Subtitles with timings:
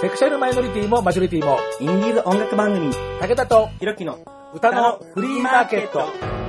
[0.00, 4.18] セクシャルマイノリティもマジョリティも、インディーズ音楽番組、武田とひろきの
[4.54, 6.39] 歌のフリーマーケット。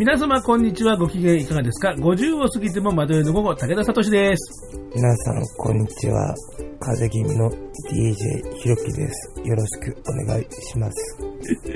[0.00, 4.74] 皆様こんにちは、ご機嫌いかがですか ?50 を過ぎても窓よの午後、武田聡です。
[4.94, 6.34] 皆さん、こんにちは。
[6.80, 9.42] 風邪気味の DJ ひろきです。
[9.44, 11.18] よろしくお願いします。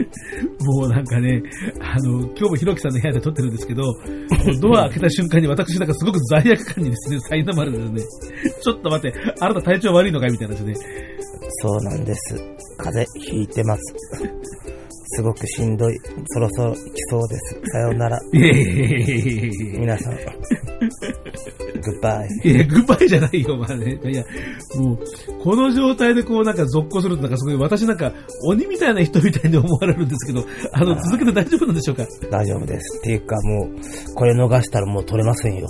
[0.64, 1.42] もうなんかね、
[1.82, 3.92] あの、今日もひろきさんの部屋で撮ってるんですけど、
[4.58, 8.02] ドア開けた瞬間に私なんかすごく罪悪感にですね、苛まれてですね、
[8.62, 10.30] ちょっと待って、あなた体調悪いのかい？
[10.30, 10.72] みたいなですね。
[11.60, 12.36] そうなんです。
[12.78, 13.82] 風邪ひいてます。
[15.16, 15.96] すごくしんどい。
[16.26, 16.78] そろそろ来
[17.10, 17.60] そうです。
[17.70, 18.20] さようなら。
[18.32, 20.18] 皆さん、
[21.82, 22.28] グッバイ。
[22.44, 23.98] いや、グッバイじゃないよ、まあね。
[24.04, 24.24] いや、
[24.76, 24.98] もう、
[25.42, 28.12] この状態でこうなんか続行するとなんかすごい、私なんか
[28.46, 32.06] 鬼みたいな人みたいに思われるんですけど、あの、続けて大丈夫なんでしょうか？
[32.30, 32.98] 大丈夫です。
[33.00, 35.66] っていうかもう、これ逃したらもう取れませんよ。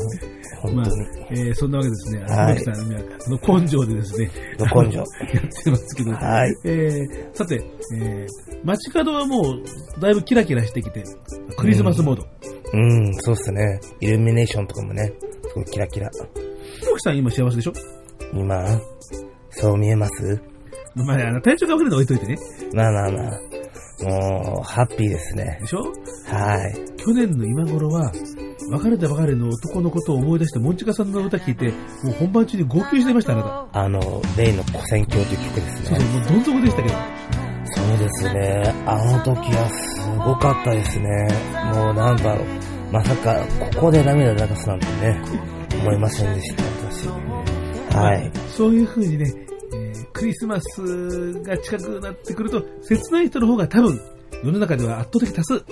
[0.62, 2.22] 本まあ当に。、えーそんなわけですね。
[2.22, 4.98] はいさんの、根性でですね、ど根性。
[4.98, 6.54] やってますけど、はい。
[6.64, 7.62] えーさて、
[7.98, 11.04] えー街角はもう、だいぶキラキラしてきて、
[11.58, 12.26] クリスマスモード。
[12.72, 13.78] うん、そうっすね。
[14.00, 15.12] イルミネーションとかもね、
[15.70, 16.10] キラキラ。
[16.80, 17.72] ひろきさん今幸せでしょ？
[18.32, 18.64] 今、
[19.50, 20.42] そう見えます？
[20.94, 22.36] まあ、あの、体調が悪いの置いといてね。
[22.72, 23.40] まあまあまあ。
[24.02, 25.66] もう、ハッピーですねで。
[25.66, 25.82] しょ？
[26.26, 26.74] はい。
[26.96, 28.12] 去年の今頃は、
[28.70, 31.68] 別れたばかりの男のことを思い出して、モンチカさんの歌聴いて、
[32.02, 33.68] もう本番中に号泣してました、あなた。
[33.80, 34.00] あの、
[34.36, 36.18] 例の古戦郷という曲ですそうそう、ね。
[36.18, 36.94] もうどん底でしたけど。
[37.66, 38.74] そうですね。
[38.86, 41.08] あの時はすごかったですね。
[41.74, 42.73] もうなんだろう。
[42.92, 45.20] まさか、ここで涙流すなんてね、
[45.80, 47.08] 思いませんでした、私。
[47.96, 48.30] はい。
[48.48, 49.32] そういう風にね、
[49.74, 54.00] えクリスマスが近くなってくると、切ない人の方が多分、
[54.44, 55.64] 世の中では圧倒的多数。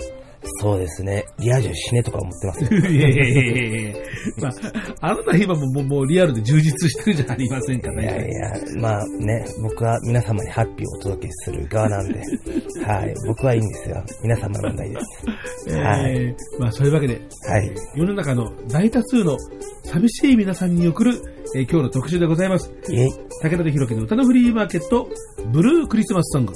[0.61, 1.25] そうですね。
[1.39, 2.79] リア充死ねとか思ってますよ。
[2.89, 3.93] いやいやいやいやいや
[4.41, 4.51] まあ、
[5.01, 8.29] あなた今ももうもうリアルで充実してるじゃありませんかいやいね。
[8.75, 12.19] や、まあね、僕は皆様にハッピーをお届けする側なんで、
[12.85, 13.13] はい。
[13.27, 14.03] 僕はいいんですよ。
[14.21, 14.95] 皆様の問題で
[15.65, 15.75] す。
[15.75, 16.15] はい。
[16.15, 17.13] えーまあそういうわけで、
[17.47, 17.71] はい。
[17.95, 19.37] 世の中の大多数の
[19.85, 21.13] 寂しい皆さんに送る、
[21.55, 22.71] えー今日の特集でございます。
[22.89, 23.09] イェイ。
[23.41, 25.09] 武田と弘樹の歌のフリーマーケット、
[25.51, 26.53] ブルークリスマスソング。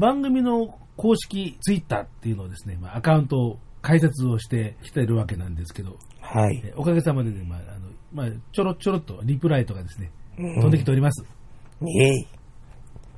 [0.00, 6.62] 番組の公式ツイッターっていうのをですね、まあ、アカウントを開設をしてきているわけなんですけど、はい。
[6.64, 11.22] えーおかげさまでね、まあ、あの、まあ、ちょろちょろっとリプライとかですね、うん飛んできております。
[11.82, 12.26] イェイ。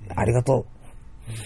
[0.08, 0.66] ありがと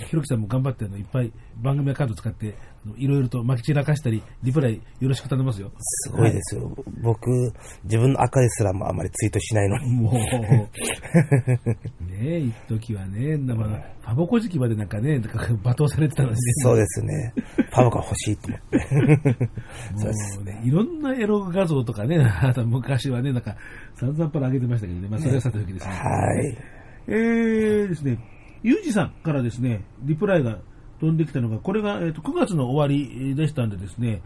[0.08, 2.54] ひろきさんも頑張ってあのいっぱい番組アカウント使って
[2.97, 5.69] いろいろと巻き散らかしたりリプライよろしく頼みますよ。
[5.69, 5.72] う。
[5.78, 6.72] すごいですよ。
[7.02, 7.30] 僕、
[7.84, 9.94] 自分の赤ですらもあまりツイートしないのに。
[9.94, 10.70] もう、ね
[12.20, 13.69] え、一時はね、なまあ、
[14.02, 16.41] ファボコ時期までなんかね、なんか罵倒されてたのにね。
[16.62, 17.34] そうですね。
[17.72, 18.78] パブが欲しいと思って。
[19.96, 23.56] そうですもうね、いろんなエロ画像とかね、あ昔はね、なんか、
[23.94, 25.92] 散々パラ上げてましたけどね、まあ、それはさておきですね。
[25.92, 26.56] はい。
[27.08, 28.19] えーですね、
[28.62, 30.59] ゆうじさんからですね、リプライが
[31.00, 34.22] 飛んできたのが、これが、えー、と9月の終わりでしたんでですね、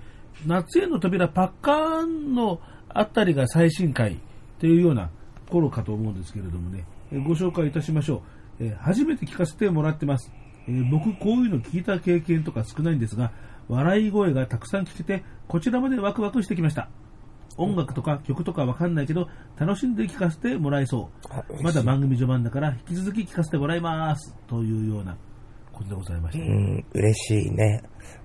[0.47, 4.19] 夏への扉パッカーンのあたりが最新回
[4.59, 5.11] というような
[5.49, 8.23] 頃かと思うんですけれどもね、えーご紹介いたしましょ
[8.61, 8.65] う。
[8.65, 10.33] えー初めて聞かせてもらってます。
[10.69, 13.33] えー僕こういうの聞いた経験とか少ないんですが、
[13.69, 16.89] 笑い声がたくさん聞けて、こちらまでワクワクしてきました。
[17.61, 19.29] 音楽とか曲とかわかんないけど、
[19.59, 21.11] 楽しんで聞かせてもらえそ
[21.59, 21.63] う。
[21.63, 24.35] まだ番組序盤だから引き続き聞かせてもらいます。
[24.49, 25.15] というような
[25.73, 26.45] ことでございました。
[26.45, 27.83] うん、嬉しいね。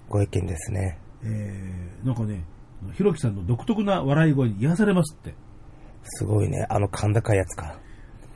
[0.07, 0.97] ご意見ですね。
[1.23, 2.45] えー、なんかね、
[2.93, 5.35] ひろきさんの独特な笑い声に癒されますって。
[6.03, 6.65] すごいね。
[6.69, 7.77] あの甲高いやつか。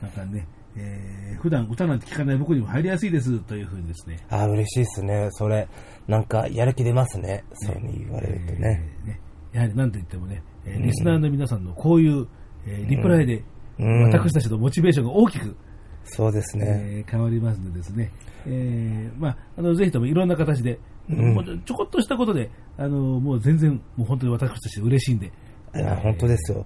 [0.02, 0.46] なんかね、
[0.76, 4.18] えー、普段歌なんて聞かない僕にも入りやすいですというふうにですね。
[4.28, 5.28] ああ、嬉しいですね。
[5.30, 5.66] それ、
[6.08, 7.44] なんか、やる気出ますね。
[7.54, 8.92] そういうふうに言われるとね。
[9.04, 9.20] えーね
[9.52, 12.26] やはり何と言ってもね、えーリスナーの皆さんのこういう、
[12.66, 13.42] えーリプライで、
[13.78, 15.56] うん私たちのモチベーションが大きく、
[16.04, 16.66] そうですね。
[16.68, 18.12] えー変わりますのでですね、
[18.46, 20.78] えーまあ、あのぜひともいろんな形で、
[21.08, 25.32] うんちょこっとしたことで、あのもう全然、もう本当に私たち嬉しいんで、
[25.74, 26.64] いや、本当ですよ。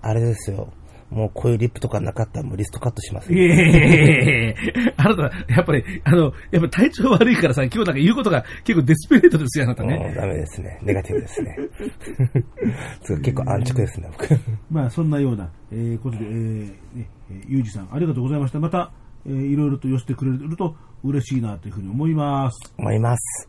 [0.00, 0.72] あれですよ。
[1.10, 3.44] もうこういうリップとかなかったらもうリストカットしますいよ。
[3.44, 4.54] やいやいやいや
[4.96, 10.10] あなた、やっぱり、あの、やっぱ体調悪いからさ、今日なんか言うことが結構デスペレートですよ、あなたもね。
[10.12, 10.78] うダメですね。
[10.82, 11.56] ネガティブですね。
[13.22, 14.28] 結構安直ですね、僕。
[14.70, 16.76] まあ、そんなような、えーことで、えーね、
[17.30, 18.58] えーゆうじさん、ありがとうございました。
[18.60, 18.92] また、
[19.26, 22.74] えーいろいろと寄せてくれると嬉しいなというふうに思います。
[22.78, 23.48] 思います。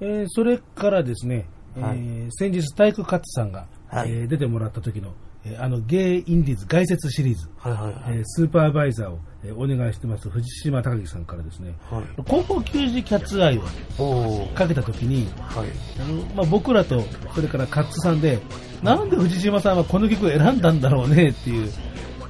[0.00, 1.46] えーそれからですね、
[1.78, 5.12] はいえー先日体育カッツさんが、はいえー出てもらった時の、
[5.44, 7.94] えーあのゲイインディーズ外説シリーズ、はいはいはい。
[8.18, 12.04] えースーパーバイザーを、えーお願いしてます藤島隆樹さんからですね、はい。
[12.28, 13.60] 高校球児キャッツアイ
[13.98, 14.46] を。
[14.54, 15.66] かけたときに、はい。
[16.00, 17.02] あのまあ、僕らと、
[17.34, 18.38] それからカッツさんで、
[18.82, 21.68] なんで藤島さんはこの曲を選んだんだろうねっていう、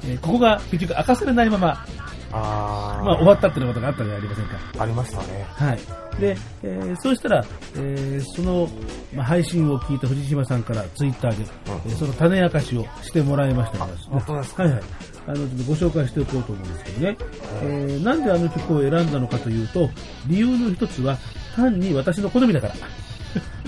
[0.05, 1.87] えーここが結局明かされないまま、
[2.33, 3.05] あー。
[3.05, 4.57] まあ、終わったっていうことがあったんじゃありませんか。
[4.79, 5.47] ありましたね。
[5.49, 5.81] はい。
[6.21, 7.45] で、えーそうしたら、
[7.77, 8.69] えーその、
[9.15, 11.45] まあ、配信を聞いた藤島さんからツイッターで、
[11.87, 14.63] えーその種明かしをしてもらいましたので、本当ですか？
[14.65, 14.83] はいはい。
[15.27, 17.17] あの、ちょっとご紹介しておこうと思うんですけどね。
[17.63, 19.89] えーなんであの曲を選んだのかというと、
[20.27, 21.17] 理由の一つは、
[21.57, 22.75] 単に私の好みだから。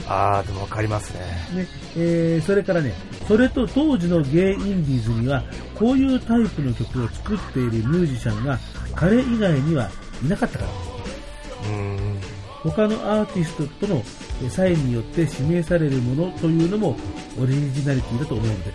[0.07, 1.21] あー、でもわかりますね。
[1.63, 1.67] ね
[1.97, 2.93] えーそれからね、
[3.27, 5.43] それと当時のゲイインディーズには、
[5.75, 8.59] こういうタイプの曲を作っているミュージシャンが、
[8.95, 9.89] 彼以外には
[10.25, 10.71] いなかったから。
[10.71, 12.19] うーん。
[12.63, 14.03] 他のアーティストとの
[14.43, 16.97] えーサインによって指名されるものというのも
[17.41, 18.71] オリジナリティだと思うので、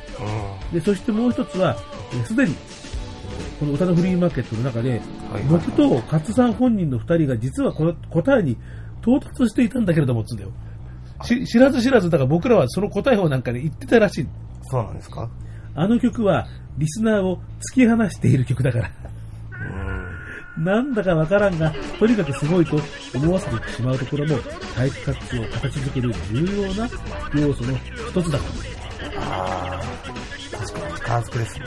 [0.71, 0.79] うん。
[0.79, 1.75] でそしてもう一つは、
[2.13, 2.55] えーすでに、
[3.59, 5.01] この歌のフリーマーケットの中で、
[5.31, 8.57] はい僕と勝さん本人の二人が実はこの答えに
[9.01, 10.51] 到達していたんだけれども、つうんだよ。
[11.23, 14.27] し知らず知らず、だから僕らはその答えをなんかね、言ってたらしい。
[14.63, 15.29] そうなんですか？
[15.75, 17.39] あの曲は、リスナーを
[17.71, 18.91] 突き放している曲だから。
[20.57, 20.63] うん。
[20.65, 22.79] なんだかわからんが、とにかくすごいと
[23.15, 24.37] 思わせてしまうところも、
[24.75, 26.89] 体育活動を形作る重要な
[27.33, 27.77] 要素の
[28.09, 28.45] 一つだか
[29.17, 30.57] あー。
[30.57, 31.65] 確かに力ずくですね。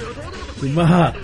[0.74, 1.14] まあ、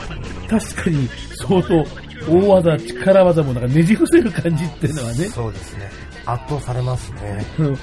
[0.48, 1.08] 確かに
[1.46, 1.86] 相当
[2.28, 5.90] 大技、力技もなんかねじ伏せる感じっていうのはね、そうですね。
[6.32, 7.44] 圧倒されますね。
[7.58, 7.78] うん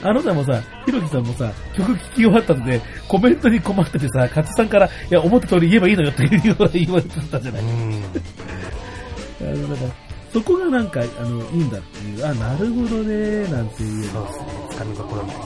[0.00, 7.62] あなたもさ、ひろきさんもさ、曲聴き終わったので、コメントに困っててさ、勝さんから、いや、思った通り言えばいいのよっていうような言われてたじゃない。
[7.62, 7.94] うん。
[9.40, 9.90] あの、だから、
[10.32, 14.44] そこがなんか、あの、いいんだっていう、あ、なるほどね、なんていうそうですね。
[14.70, 15.44] 掴みどころですね。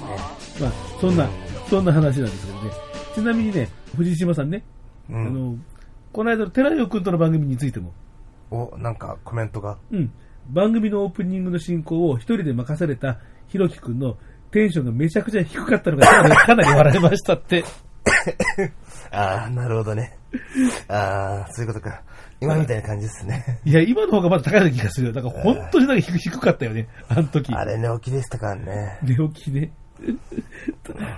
[0.60, 1.28] まあ、そんな、
[1.70, 2.70] そんな話なんですけどね。
[3.14, 4.62] ちなみにね、藤島さんね、
[5.10, 5.32] うあん。
[5.34, 5.56] の、
[6.12, 7.94] この間の寺代くんとの番組についても、
[8.50, 9.78] お、なんかコメントが。
[9.90, 10.12] うん、
[10.48, 13.18] 番組のオープニングの進行を一人で任された
[13.48, 14.16] ひろきくんの
[14.50, 17.64] テンションがめちゃくちゃ低かったのがかなり かなり笑いましたって。
[19.10, 20.18] ああ、なるほどね。
[20.88, 22.02] ああ、そういうことか。
[22.40, 23.60] 今みたいな感じですね。
[23.64, 25.12] いや、今の方がまだ高い気がするよ。
[25.12, 27.54] だから本当になんか低低かったよね、あの時。
[27.54, 28.98] あれ寝起きでしたからね。
[29.02, 29.72] 寝起きね。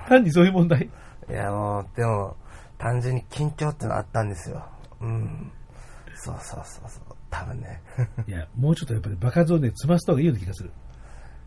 [0.08, 0.90] 単にそういう問題。
[1.30, 2.36] いやもう、でも、
[2.76, 4.62] 単純に緊張ってのあったんですよ。
[5.00, 5.50] うん。
[6.14, 7.13] そうそうそうそう。
[7.34, 7.82] 多分ね。
[8.28, 10.70] いや、もうちょっとやっぱり場数をね、積ませた方がいいような気がする。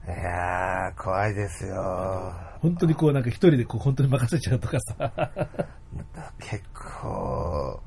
[0.06, 2.34] いやー、怖いですよ。
[2.62, 5.12] 本当にこうなんか一人でこう本当に任せちゃうとかさ。
[6.40, 7.82] 結構、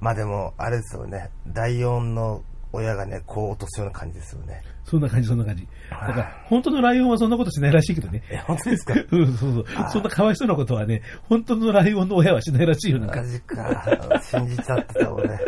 [0.00, 1.30] まあでも、あれですよね。
[1.52, 4.62] ライオンの親がね、こう落とすような感じですよね。
[4.84, 5.66] そんな感じ、そんな感じ。
[5.90, 8.22] だから、本当のライオンはそんなことしないらしいけどね。
[8.30, 8.94] え、本当ですか？
[9.10, 9.64] うん、そうそう。
[9.92, 13.26] そんなかわいそうなことはね、本当のライオンの親はしないらしいよ、なんかマ。
[13.26, 14.20] ジか。
[14.22, 15.38] 信じちゃってた、俺。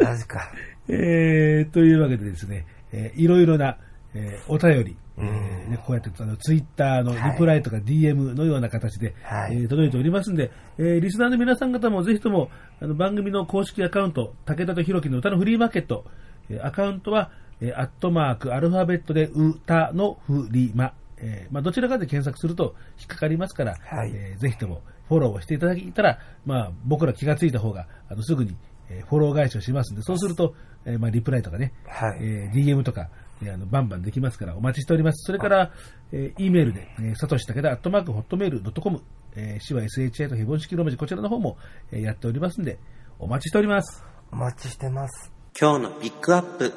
[0.00, 0.50] マジか。
[0.88, 3.78] えー、というわけでですね、えーいろいろな、
[4.14, 5.28] えーお便り、えうん。
[5.28, 9.54] ーねこうやってあのツイッターのリプライとか DM のような形で、はい。
[9.56, 12.50] えー届いておりますんで、えーリスナーの皆さん方もぜひとも
[12.80, 16.04] あの番組の公式アカウント、武田とひろきの歌のフリーマーケット、
[16.50, 24.12] えーアカウントは、えーアットマーク、アルファベットで歌のフリマ、えーまあ、どちらかで検索すると引っかかりますから、はい。
[24.14, 28.56] えーぜひともフォローをしていただけたら、まあ、僕ら気がついた方があのすぐに、
[28.96, 30.54] えーフォロー返しをしますんで、そうすると、
[30.84, 32.18] えーまあ、リプライとかね、はい。
[32.20, 33.08] えー DM とか、
[33.42, 35.24] えーあのバンバンできますからお待ちしております。
[35.26, 35.72] それから、
[36.12, 39.02] えー、E メールで、えー、さとし武田アットマークホットメールドットコム、
[39.36, 41.56] えー、しは SHI とヘボン式ローマ字、こちらの方も、
[41.92, 42.78] えーやっておりますんで、
[43.18, 44.04] お待ちしております。
[44.32, 45.32] お待ちしてます。
[45.58, 46.72] 今日のピックアップ。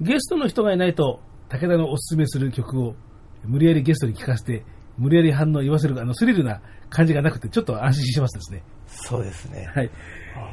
[0.00, 2.96] ゲストの人がいないと、武田のおすすめする曲を
[3.44, 4.64] 無理やりゲストに聞かせて、
[4.98, 6.60] 無理やり反応を言わせる、あの、スリルな
[6.90, 8.62] 感じがなくて、ちょっと安心しますですね。
[8.86, 9.68] そうですね。
[9.74, 9.90] はい。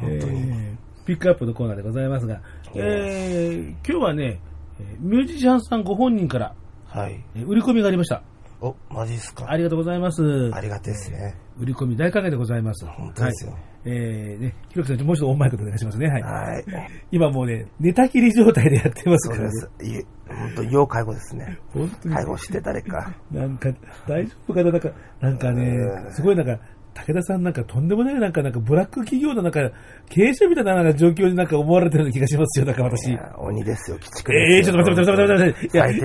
[0.02, 0.40] 本当に。
[0.42, 2.42] えーピックアップのコーナーでございますが、
[2.76, 4.40] えー今日はね、
[4.80, 6.54] えーミュージシャンさんご本人から、
[6.86, 7.24] はい。
[7.36, 8.22] えー売り込みがありました。
[8.62, 10.52] お、マジですかありがとうございます。
[10.54, 11.36] ありがたいですね。
[11.58, 12.86] 売り込み大歓迎でございます。
[12.86, 16.08] 本当ですよはい、えー、ね、ひろきさん、もう一度オンマイクでお願いしますね。
[16.08, 16.22] はい。
[16.22, 16.64] はい。
[17.12, 19.50] 今もうね、寝たきり状態でやってますからね。
[19.52, 20.08] そうです。
[20.28, 21.58] 本当要介護ですね。
[21.74, 22.16] 本当に。
[22.16, 23.14] 介護して誰か。
[23.32, 23.70] なんか、
[24.08, 24.72] 大丈夫かな？
[24.72, 26.60] なんか、なんかねう、んすごいなんか、
[26.94, 29.72] 武田さんなんかとんでもないなんか、なんかブラック企業のなんか、
[30.10, 33.18] 経営者みたいな状況になんか思われてるような気がしますよ、なんか私。
[33.38, 35.78] 鬼ですよ、鬼畜ええー、ちょっと待って待って待って待って。
[35.78, 35.98] 待いや、い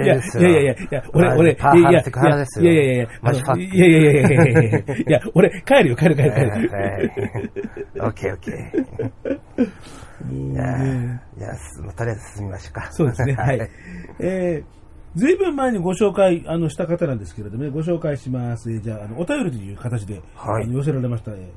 [0.54, 2.02] やいやいや、俺、俺、いやいやいや、い
[2.64, 3.06] やいやいや、いや
[3.86, 6.48] いやいやいやいやいやいや、俺、帰るよ、帰る帰る帰る。
[8.00, 8.56] オッケーオッケー。
[10.32, 10.62] いや、
[11.36, 11.54] いや、
[11.96, 12.88] とりあえず進みましょうか。
[12.92, 13.60] そうですね、はい。
[14.20, 14.75] えー
[15.16, 18.70] ずいぶん前にご紹介あのした方なんですけれどもね、ご紹介します。
[18.70, 21.48] えーじゃあ、あのお便りという形で、はい寄せられました、えー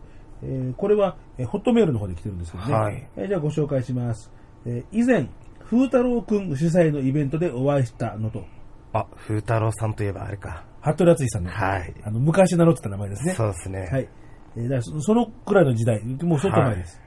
[0.44, 2.74] えーこれは、えーホットメールの方で来てるんですけどね。
[2.74, 4.32] はいえーじゃあご紹介します。
[4.66, 5.28] えー以前、
[5.70, 8.46] 風太郎くん主催のイベントでお会いしたのと、
[8.94, 10.63] あ、風太郎さんといえばあれか。
[10.82, 11.94] 服部敦さんの、はい。
[12.06, 13.34] あの昔名乗ってた名前ですね。
[13.34, 13.89] そうですね。
[13.92, 14.08] はい。
[14.56, 17.01] えーだからそそのくらいの時代、もうちょっと前です。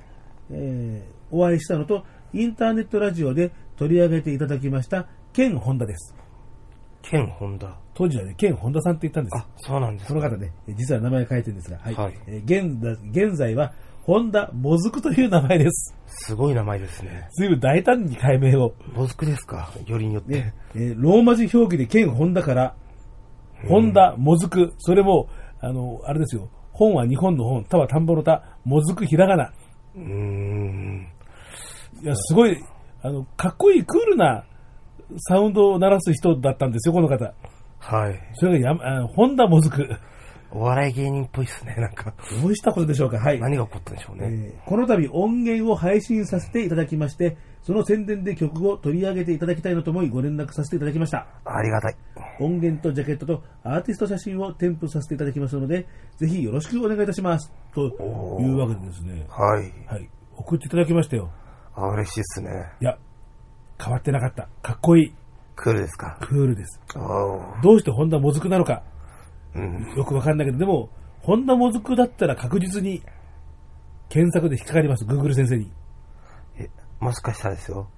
[0.50, 2.04] えーお会いしたのと、
[2.34, 6.14] インターネットラジオで取り上げていただきました、ケン・ホンダです。
[7.02, 7.76] ケン・ホンダ。
[7.94, 9.36] 当時はね、ケン・ホンダさんって言ったんです。
[9.36, 11.94] あ、そうなんですその方ね、えー実は名前変えてるんですが、はい。
[11.94, 12.80] はいえー現
[13.12, 13.72] 在現在は、
[14.04, 15.94] ホンダ・モズクという名前です。
[16.06, 17.28] すごい名前ですね。
[17.32, 18.74] ずいぶん大胆に改名を。
[18.96, 19.70] ボズクですか？
[19.86, 20.32] よりによって。
[20.32, 22.74] ね、えーローマ字表記でケン・ホンダから、
[23.68, 25.28] ホンダ・モズク、それも、
[25.60, 29.52] あの、あれですよ、本は日本の本、他は田んぼの田、モズクひらがな。
[29.94, 31.06] うーん。
[32.02, 32.56] いや、すごい、
[33.02, 34.44] あの、かっこいい、クールな
[35.18, 37.32] サウンドを鳴らす人だったんですよ、この方。
[37.78, 38.20] はい。
[38.34, 39.88] それがやま、あホンダ・モズク。
[40.54, 41.74] お笑い芸人っぽいですね。
[41.78, 43.40] なんか、どうしたことでしょうか、はい。
[43.40, 44.24] 何が起こったんでしょうね。
[44.24, 51.26] えーこの度音源を配信させていただきまして、その宣伝で曲を取り上げていただきたいなと思いご連絡させていただきました。
[51.44, 51.96] ありがたい。
[52.40, 55.86] 音源とジャケットとアーティスト写真を添付させていただきますので、
[56.18, 57.52] ぜひよろしくお願いいたします。
[57.74, 57.86] とい
[58.50, 59.72] うわけでですね、はい。
[59.86, 61.30] はい、送っていただきましたよ。
[61.74, 62.50] あ、嬉しいですね。
[62.80, 62.98] いや、
[63.82, 64.48] 変わってなかった。
[64.62, 65.14] かっこいい。
[65.56, 66.16] クールですか？
[66.20, 66.80] クールです。
[67.62, 68.82] どうしてホンダもずくなのか、
[69.54, 69.94] うん。
[69.96, 70.88] よくわかんないけど、でも、
[71.20, 73.02] ホンダもずくだったら確実に
[74.08, 75.04] 検索で引っかかります。
[75.04, 75.70] Google 先生に。
[76.58, 76.68] え、
[77.00, 77.88] もしかしたらですよ。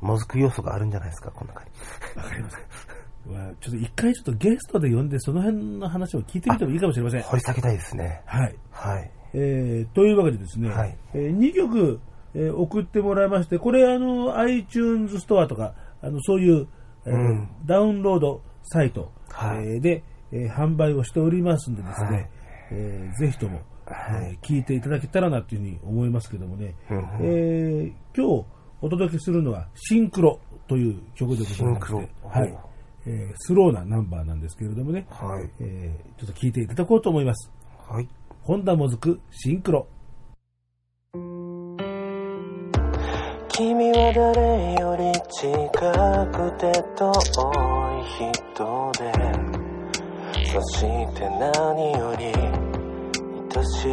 [0.00, 1.70] もずく要素があるんじゃないですか、この中に。
[2.16, 2.56] わかります。
[2.56, 7.22] わちょっと一回ちょっとゲストで呼んで、その辺の話を聞いてみてもいいかもしれません。
[7.22, 8.22] 掘り下げたいですね。
[8.26, 8.56] はい。
[8.72, 9.10] はい。
[9.34, 12.00] えーというわけでですね、はいえ2曲、
[12.34, 16.66] えー送ってもらいまして、これあの iTunes ストアとか、あのそういう、
[17.06, 17.48] えーうん。
[17.66, 19.66] ダウンロードサイト、はい。
[19.66, 22.28] えーで、えー販売をしておりますんでですね、はい。
[22.72, 24.24] えーぜひとも、はい。
[24.32, 28.44] えー聞いていただけたらなというふうに思いますけどもね、えー今日
[28.80, 31.98] お届けするのはシンクロという曲でございましてシンクロ。
[32.28, 32.58] はい。
[33.06, 35.50] えースローなナンバーなんですけれどもね、はい。
[35.60, 37.50] えーちょっと聞いていただこうと思います。
[37.88, 38.08] はい。
[38.42, 39.86] ホンダもずくシンクロ。
[43.54, 45.44] 君は誰より近
[46.32, 47.12] くて遠
[48.00, 49.12] い人で。
[50.50, 52.32] そして何より
[53.54, 53.92] 愛しい。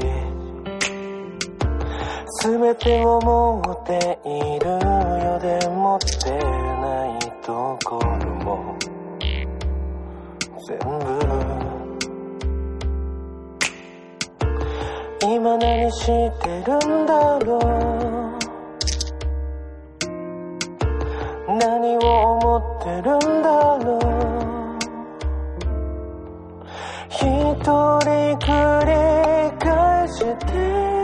[2.42, 4.30] 全てを持ってい
[4.62, 8.08] るよで持ってないところ
[8.46, 8.78] も。
[10.66, 11.10] 全部。
[15.22, 17.60] 今何してるんだろ
[18.06, 18.09] う。
[21.58, 23.50] 何を思ってるんだ
[23.84, 24.00] ろう。
[27.10, 27.24] 一
[27.64, 28.46] 人繰
[28.86, 28.92] り
[29.58, 30.99] 返して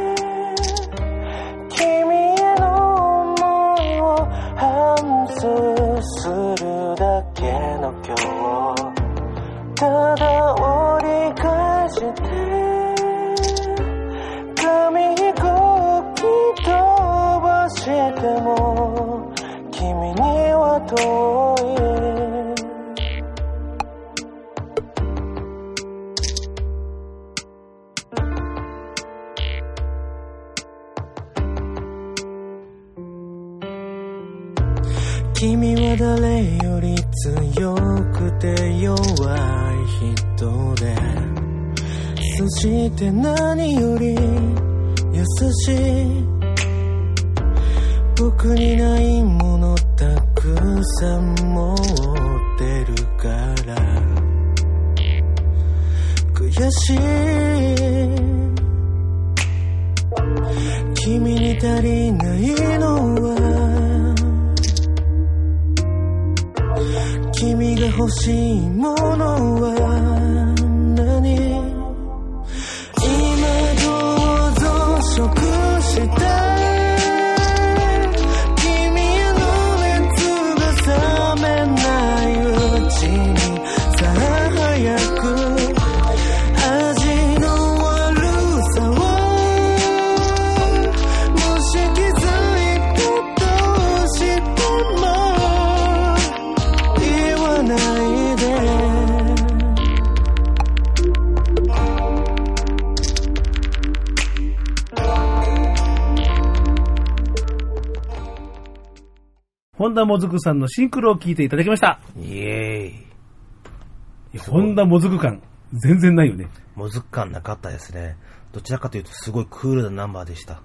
[110.05, 112.00] ホンダもずくさんのシンクロを聞いていただきました。
[112.17, 112.89] イエーイ。
[112.89, 115.41] いやホンダもずく感、
[115.74, 116.47] 全然ないよね。
[116.75, 118.17] もずく感なかったですね。
[118.51, 120.62] どちらかというとすごいクールなナンバーでした。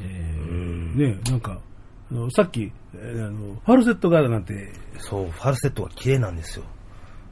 [0.00, 1.60] えーうんね、なんか、
[2.10, 6.64] あのさっき、えーあの、ファルセットがなんて、そう、ファルセットが綺麗なんですよ。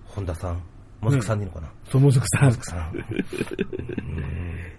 [0.05, 0.63] 本田さん。
[1.01, 2.93] もずくさんでいいのかな、そもずくさん、さ ん。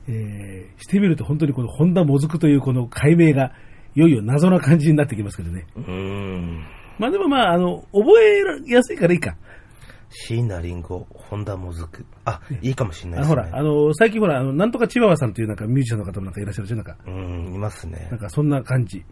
[0.07, 3.53] えーしてみると本当にこの本田もずくというこの解明が、
[3.95, 5.65] いよいよ謎な感じになってきますけどね。
[5.75, 6.63] うーん。
[6.99, 9.35] まあでもまあ、あの、覚えやすいからいいか。
[10.11, 12.05] 椎名林檎、本田もずく。
[12.25, 13.35] あ、いいかもしれないですね。
[13.35, 18.19] ほら、あの、最近ほら、あの、なんとかチワワさんというなんかミュージシャンの方もなんかいらっしゃるでしょなんか、うん、いますねなん。
[18.19, 19.03] かそんな感じ。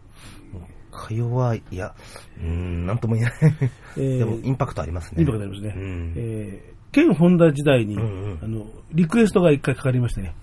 [0.90, 1.94] か弱い、いや、
[2.38, 3.54] うーん、なんとも言えない。
[3.96, 5.20] えーでも、インパクトありますね。
[5.20, 5.74] インパクトありますね。
[5.76, 10.34] うんえー、県本田時代に、うんうんあの、リクエストが一回かかりましてね、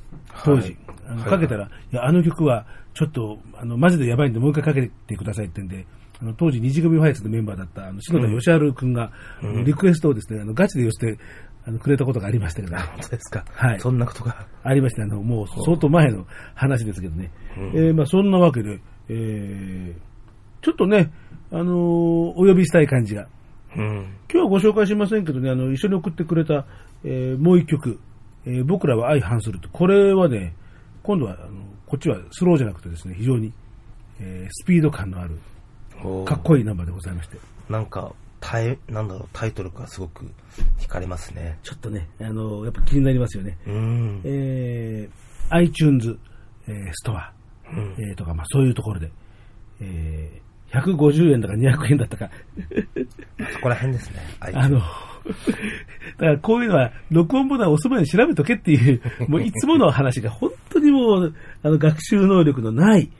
[0.43, 0.61] 当時。
[0.61, 5.85] はいあのはいかけたら、いや、あの曲は、ちょっと、あの、マジでやばいんで、もう一回かけてくださいって言うんで、
[6.21, 11.19] あの、当時、二次組ファイツのメンバーだった、あの、篠田義治君が、あのリクエストをですね、あの、ガチで寄せて、
[11.67, 13.43] あの、くれたことがありましたけど、本当ですか。
[13.51, 14.45] はいそんなことが。
[14.63, 17.31] ありまして、あの、もう相当前の話ですけどね。
[17.57, 20.05] うんえーまあ、そんなわけで、えー
[20.61, 21.11] ちょっとね、
[21.51, 23.27] あのーお呼びしたい感じが。
[23.75, 23.85] うん。
[24.31, 26.65] 今日はご紹介しませんけどね、あの、一緒に送ってくれた、
[27.03, 27.99] えーもう一曲、
[28.45, 29.69] えー僕らは相反すると。
[29.69, 30.55] これはね、
[31.05, 33.53] 今度は、あの、こっちはスローじゃなくてですね、非常に、
[34.19, 35.37] えースピード感のある、
[36.25, 37.37] かっこいいナンバーでございまして。
[37.69, 40.25] なんか、タイ、なんだろう、タイトルがすごく
[40.79, 41.57] 惹かれますね。
[41.63, 43.57] ちょっとね、あのやっぱ気になりますよね。
[43.67, 44.21] うん。
[44.23, 46.17] えー iTunes、
[46.67, 47.31] えーストア、
[47.71, 49.11] うんえーとか、まあそういうところで、
[49.81, 50.45] えー
[50.81, 52.29] 150円だか200円だったか、
[53.53, 54.19] そこら辺ですね。
[54.39, 54.81] あの、
[55.25, 63.11] だからこういうのは、録音ボタンを押す前に調べとけっていう、もういつもの話が本当にもう、あの、学習能力のない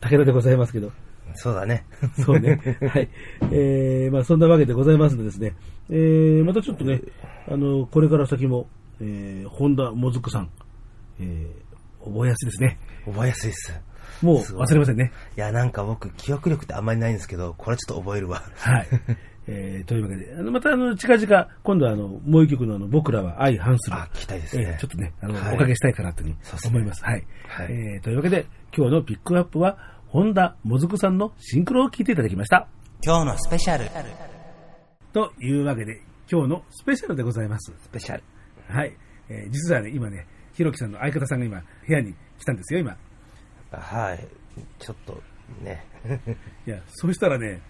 [0.00, 0.92] 武田でございますけど、
[1.34, 1.84] そうだね。
[2.24, 2.58] そうね。
[2.92, 3.08] はい。
[3.52, 5.54] えー、まあそんなわけでございますのでですね、
[5.88, 7.00] えー、またちょっとね、
[7.48, 8.68] あの、これから先も、
[9.00, 10.50] えー、本田もずくさん、
[11.20, 12.78] えー、覚えやすいですね。
[13.04, 13.80] 覚えやすいです。
[14.22, 15.12] もう忘れませんね。
[15.36, 18.42] いや、なんか僕、記憶力ってあんまりないんですけど、これちょっと覚えるわ。
[18.56, 18.88] はい。
[19.52, 23.96] えー、というわけで、あの、またあの、近々、今度はあの、もう一曲のあの、僕らは相反する。
[23.96, 24.64] あ、聞きたいですね。
[24.68, 26.36] えーちょっとね、あの、はいおかけしたいかなというふうに
[26.68, 27.04] 思います。
[27.04, 27.26] はい。
[27.48, 32.68] はいえーというわけで、今日のピックアップは、本田もずくさんのシンクロを聞いていただきました。
[33.04, 33.88] 今日のスペシャル
[35.12, 37.72] というわけで、今日のスペシャルでございます。
[37.82, 38.22] スペシャル。
[38.68, 38.96] はい。
[39.28, 42.96] えー実はね、今ね、ひろきさんの相方さんが今、部屋に来たんですよ、今。
[43.72, 44.26] はい。
[44.78, 45.20] ちょっと、
[45.62, 45.84] ね。
[46.66, 47.60] いや、そしたらね、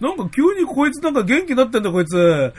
[0.00, 2.52] なんか急にこいつなんか元気になってんだ、こいつ。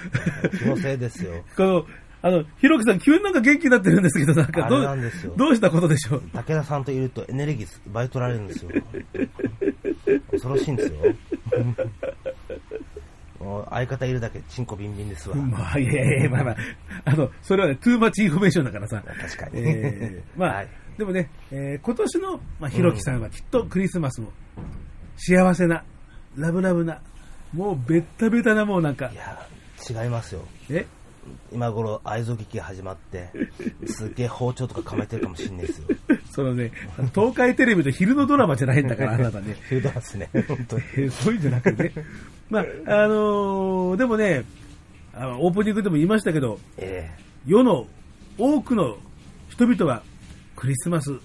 [0.59, 1.31] 気のせいですよ。
[1.55, 1.85] この、
[2.23, 6.21] あの、ひろきさん急になんか元気になってるんですけど、なんかどあれなんですよう、どうしたことでしょう？
[6.33, 8.71] 武田さんといるとエネルギー倍取られるんですよ。
[10.31, 10.99] 恐ろしいんですよ。
[13.69, 15.35] 相方いるだけチンコビンビンですわ。
[15.35, 16.55] まあ、いやいやいや、まあまあ、
[17.05, 19.01] あの、それはね、 too much information だからさ。
[19.21, 19.61] 確かに。
[19.63, 24.31] えーまあ、はいでもね、えー今年の、まあ、ひろきさんはきっとクリスマスも
[25.17, 25.83] 幸せな、
[26.35, 26.99] ラブラブな、
[27.53, 29.47] もうベッタベタなもうなんかい、や、
[29.89, 30.41] 違いますよ。
[30.69, 30.85] え？
[31.51, 33.29] 今頃愛憎劇が始まって、
[33.85, 35.87] すっげえ包丁とか噛めてるかもしんないですよ。
[36.31, 36.71] そのね、
[37.13, 39.55] 東海テレビの昼のドラマじゃないんだから、 あなたね。
[39.61, 40.83] フードハウスね、本当に。
[40.95, 41.93] え ーそういうんじゃなくてね。
[42.49, 44.45] まあ、あのーでもね、
[45.13, 47.09] あのオープニングでも言いましたけど、え
[47.45, 47.87] 世の
[48.37, 48.97] 多くの
[49.49, 50.03] 人々は
[50.55, 51.17] クリスマス、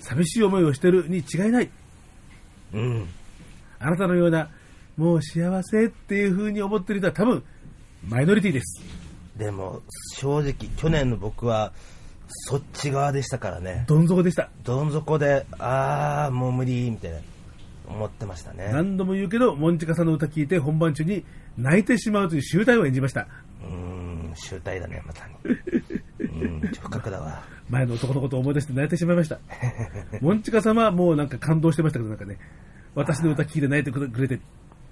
[0.00, 1.70] 寂しい思いをしてるに違いない。
[2.72, 3.08] えうん。
[3.78, 4.48] あなたのような、
[4.96, 7.44] もう幸せっていう風に思ってる人は多分、
[8.06, 8.82] マイノリティです。
[9.36, 9.82] でも、
[10.14, 11.72] 正直、去年の僕は、
[12.28, 13.84] そっち側でしたからね。
[13.86, 14.50] どん底でした。
[14.64, 17.18] どん底で、あー、もう無理、みたいな、
[17.88, 18.70] 思ってましたね。
[18.72, 21.24] 何度も言うけど、モンチカさんの歌聞いて本番中に
[21.56, 23.28] 泣いてしまうという集大を演じました。
[23.62, 25.34] うーん、集大だね、まさに。
[26.20, 27.42] うん、不覚だわ。
[27.68, 29.38] 前の男のことを思い出して泣いてしまいました。
[30.20, 32.38] モンチカさんはもうなんか感動してましたけど、なんかね、
[32.94, 34.40] 私の歌聞いて泣いてくれて、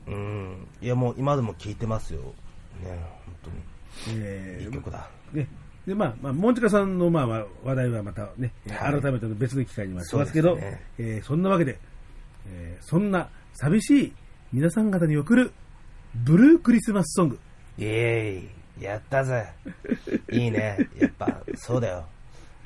[0.07, 2.21] うん、いやもう今でも聞いてますよ。
[2.83, 3.57] ね、本当に。
[4.21, 5.09] えーいい曲だ。
[5.33, 5.47] ね。
[5.87, 11.79] で、まあ、まあ、モンチカさんの、まあ、まあ話題はまたね、はい改めての別の機会にはしますけど、ねえーそんなわけで、
[12.49, 14.13] えーそんな寂しい
[14.53, 15.53] 皆さん方に送る、
[16.15, 17.39] ブルークリスマスソング。
[17.79, 19.47] イエーイ、やったぜ。
[20.31, 20.79] いいね。
[20.99, 22.05] やっぱ、そうだよ。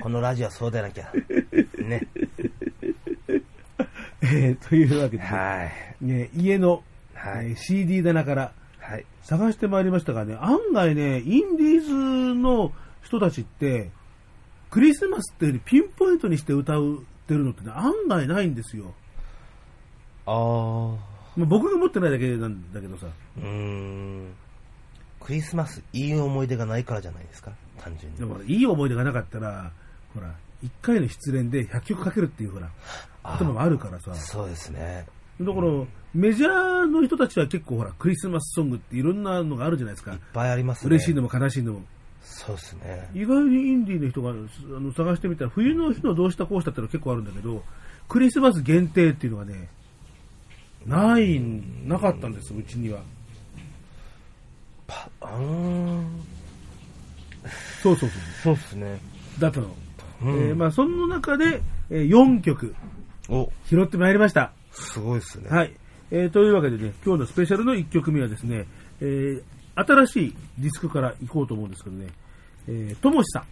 [0.01, 1.11] このラジオはそうでなきゃ。
[1.79, 2.07] ね。
[4.21, 5.65] えーというわけで、は
[6.01, 6.05] い。
[6.05, 6.83] ね、家の、
[7.19, 8.53] はいえー CD 棚から
[8.89, 9.05] はい。
[9.23, 11.93] 探してまいりましたがね、案外ね、インディーズ
[12.35, 13.91] の人たちって、
[14.71, 18.95] クリスマスっていうよりピンポイントにして歌うってるのってね、案外ないんですよ。
[20.25, 24.35] ああ、僕が持ってないだけなんだけどさ、うーん。
[25.21, 28.19] クリスマス、いい思い出がないからじゃないですか、単純に。
[28.19, 29.71] でも、いい思い出がなかったら、
[30.15, 32.71] ほら、1回の失恋で100曲かけるっていうほら、
[33.25, 34.15] 言葉もあるからさ。
[34.15, 35.07] そうですね。
[35.41, 40.19] だから、メジャーの人たちは結構ほら、クリスマスソングっていろんなのがあるじゃないですかいっ。
[40.33, 40.89] ぱいありますね。
[40.91, 41.83] 嬉しいのも悲しいのも。
[42.23, 43.09] そうですね。
[43.15, 44.35] 意外にインディーの人があ
[44.81, 47.63] の探してみたら、冬の日のどうしたこうしたってのは結構あるんだけど、
[48.09, 49.69] クリスマス限定っていうのがね、
[50.87, 51.41] ない、
[51.87, 53.01] なかったんです、うちには。
[54.87, 56.07] パ、うーん。
[57.83, 58.21] そうそうそう。
[58.43, 59.01] そうですね。
[59.39, 59.67] だったの。
[60.21, 62.75] うんえーまあ、その中で、えー4曲
[63.29, 64.53] お、拾ってまいりました。
[64.83, 65.49] すごいですね。
[65.51, 65.73] はい。
[66.11, 68.67] えーというわけでね、今日のスペシャルの1曲目はですね、
[69.01, 69.43] えー
[69.81, 72.09] 新しいディスクから行こうと思うんですけどね、
[72.67, 73.43] えーともしさん。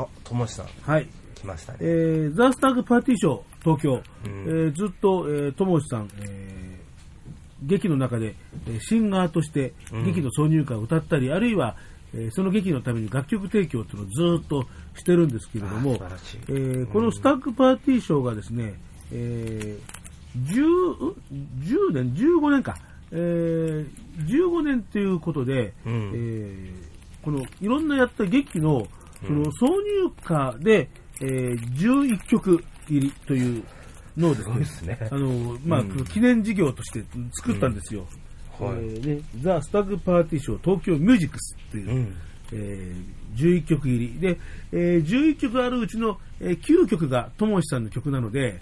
[0.00, 1.06] あ、ともしさん、はい。
[1.34, 1.78] 来ましたね。
[1.82, 6.68] えーザ・スタッグパーティーショー東京、うんえーずっと、えー、ともしさん、えー
[7.64, 11.76] 劇の中で、えーシンガーとしてうん劇の挿入歌を歌ったり、あるいは、
[12.14, 15.98] えーその劇のために楽曲提供っていうのをずっとしてるんですけれども
[16.48, 18.74] えーこのスタッグパーティーショーがですね、
[19.12, 19.97] えー
[20.36, 21.14] 10, ん
[21.60, 22.76] 10年、15年か、
[23.12, 23.86] えー
[24.26, 26.12] 15年ということで、うん。
[26.14, 26.88] えー
[27.22, 28.86] このいろんなやった劇の
[29.26, 30.88] その挿入歌で、
[31.20, 33.64] えー11曲入りという
[34.16, 35.08] のをですね、ですね。
[35.10, 36.04] あのまあうん。
[36.06, 38.06] 記念事業として作ったんですよ。
[38.58, 38.72] はい。
[38.74, 42.14] えーね、ザ・スタッグパーティーショー東京ミュージックスっていう、うん。
[42.52, 44.18] えー11曲入り。
[44.20, 44.38] で、
[44.72, 48.60] えー11曲あるうちの、えー9曲がともしさんの曲なので、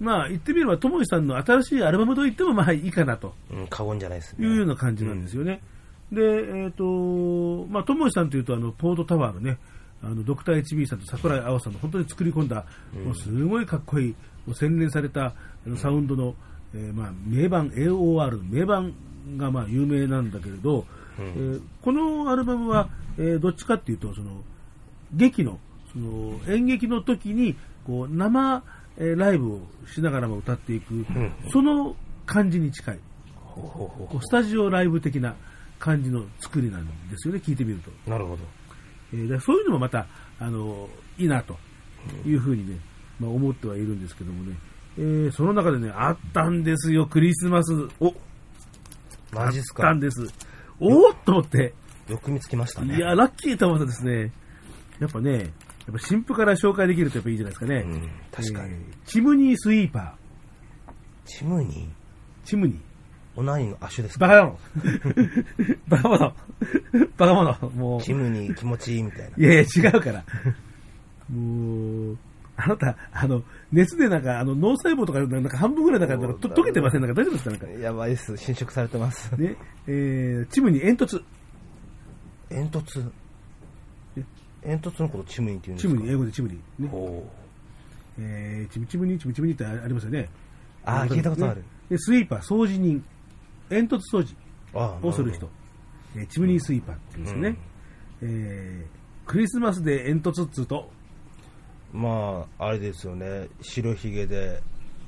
[0.00, 3.34] まあ言ってみればともしさんの新しいアルバムと言ってもまあいいかなと。
[3.50, 4.46] うん、過言じゃないですね。
[4.46, 5.62] いうような感じなんですよね。
[6.12, 9.58] で、えっ、と、まあ、ともしさんというと、あの、ポートタワーのね、
[10.02, 12.66] あの、ドクター HB さんと桜井青さんの本当に作り込んだ、
[13.04, 14.14] もうすごいかっこいい、
[14.46, 16.34] もう洗練されたあのサウンドの、
[16.74, 18.94] えーまあ、名盤、AOR の名盤
[19.36, 20.86] がまあ有名なんだけれど、
[21.18, 21.24] うん。
[21.24, 24.42] えーこのアルバムは、えーどっちかっていうと、その、
[25.14, 25.58] 劇の、
[25.92, 28.62] その、演劇の時に、こう、生、
[28.98, 32.98] えーライブをしながらも歌っていく、んその感じに近い。
[33.34, 35.34] ほうほうほうこうスタジオライブ的な
[35.78, 37.90] 感じの作りなんですよね、聞いてみると。
[38.10, 38.42] なるほど。
[39.12, 40.06] えーそういうのもまた、
[40.38, 41.56] あのいいなと
[42.26, 42.78] いうふうにね、
[43.20, 44.56] まあ、思ってはいるんですけどもね、
[44.98, 47.72] えーその中でね、あったんですよ、クリスマス。
[48.00, 48.14] お
[49.32, 50.22] マジっすかあったんです。
[50.80, 51.74] おーっと思って、
[52.08, 52.96] よく見つけましたね。
[52.96, 54.32] いや、ラッキーと思ったですね。
[54.98, 55.52] やっぱね、
[55.86, 57.76] やっぱ新婦から紹介できるとやっぱいいじゃないですかね。
[57.84, 58.72] うん、確かに。
[58.74, 60.16] えーチムニースイーパ
[61.24, 61.70] チムニ？
[61.74, 61.88] ーー。
[62.44, 62.76] チムニー。
[63.34, 64.26] おなにの足ですか？
[64.28, 64.58] バカ野郎。
[65.88, 66.34] バカ者。
[67.16, 67.58] バカ者。
[67.74, 68.02] もう。
[68.02, 69.36] チムニー気持ちいいみたいな。
[69.38, 70.24] いやいや、違うから。
[71.32, 72.18] もう、
[72.56, 73.42] あなた、あの、
[73.72, 77.22] 熱でなんか、あの、脳細胞とか、なんか半分ぐらいなんか、なんかと溶けてませんなんか？
[77.22, 77.66] 大丈夫ですかなんか？
[77.80, 78.36] やばいっす。
[78.36, 79.34] 侵食されてます。
[79.36, 81.22] ね、えー、チムに煙突。
[82.50, 83.10] 煙突？
[84.64, 85.94] 煙突のことチムニーって言うんですか？
[85.94, 86.54] チムに、英語でチムに。
[86.78, 86.90] ね。
[86.92, 87.24] お
[88.18, 90.28] えー、チムチムに、チムチムにってありますよね。
[90.84, 93.02] あー聞いたことあるねで、スイーパー、掃除人。
[93.68, 94.34] 煙突掃除
[94.74, 95.48] あをする人。
[96.16, 97.56] えーチムニースイーパーって言うんですよね。
[98.22, 100.90] えー、クリスマスで煙突っつうと、
[101.92, 103.48] まあ、あれですよね。
[103.62, 104.62] 白ひげで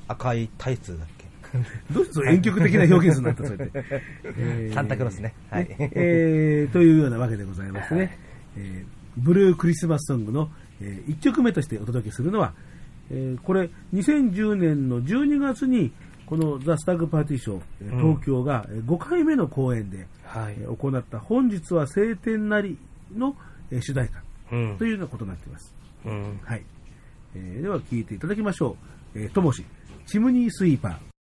[0.09, 1.25] 赤いタイツだっけ？
[1.95, 3.79] どうして遠曲的な表現するんだった。
[4.25, 8.19] えーサンタクロースねはいえーというようなわけでございましてね、
[8.57, 10.51] えーブルークリスマスソングの、
[10.81, 12.53] え1曲目としてお届けするのは、
[13.11, 15.93] えーこれ、2010年の12月に、
[16.27, 20.07] このザ・スタッグパーティーショー、東京がえー5回目の公演で、
[20.79, 22.79] 行った本日は晴天なり
[23.15, 23.37] の、
[23.71, 24.23] えー主題歌
[24.53, 25.75] うんというようなことになっています。
[26.07, 26.41] うん。
[26.45, 26.63] はい。
[27.35, 28.77] えーでは聴いていただきましょ
[29.15, 29.19] う。
[29.21, 29.65] えーともし、
[30.07, 31.14] チムニースイーパー。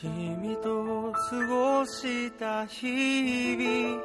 [0.00, 4.02] 君と過ごした日々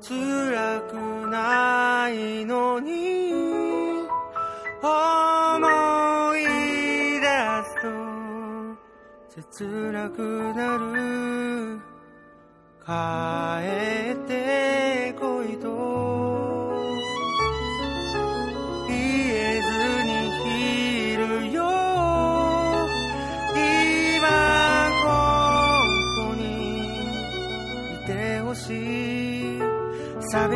[0.00, 3.34] 辛くないのに
[4.82, 7.26] 思い出
[7.66, 7.88] すと
[9.28, 11.80] 切なくなる。
[12.86, 12.92] 帰
[14.14, 15.99] ってこいと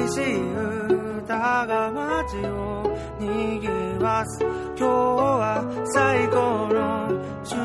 [0.09, 3.69] しい歌が街をにぎ
[4.03, 4.45] わす。
[4.77, 5.65] 今日は
[5.95, 7.09] 最高の
[7.45, 7.57] 祝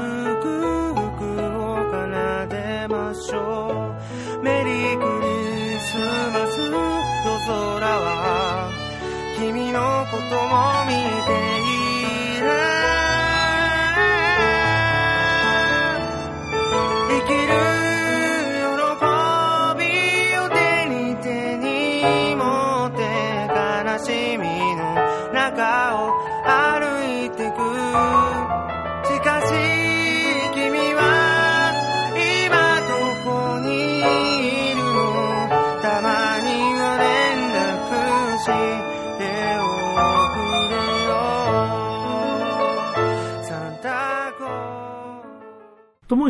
[0.96, 0.98] 福
[1.42, 2.08] を奏
[2.48, 3.96] でましょ
[4.40, 4.44] う。
[4.44, 5.98] メリークリス
[6.34, 6.72] マス夜
[7.46, 8.70] 空は
[9.38, 9.80] 君の
[10.12, 10.92] ことも見
[11.28, 11.49] て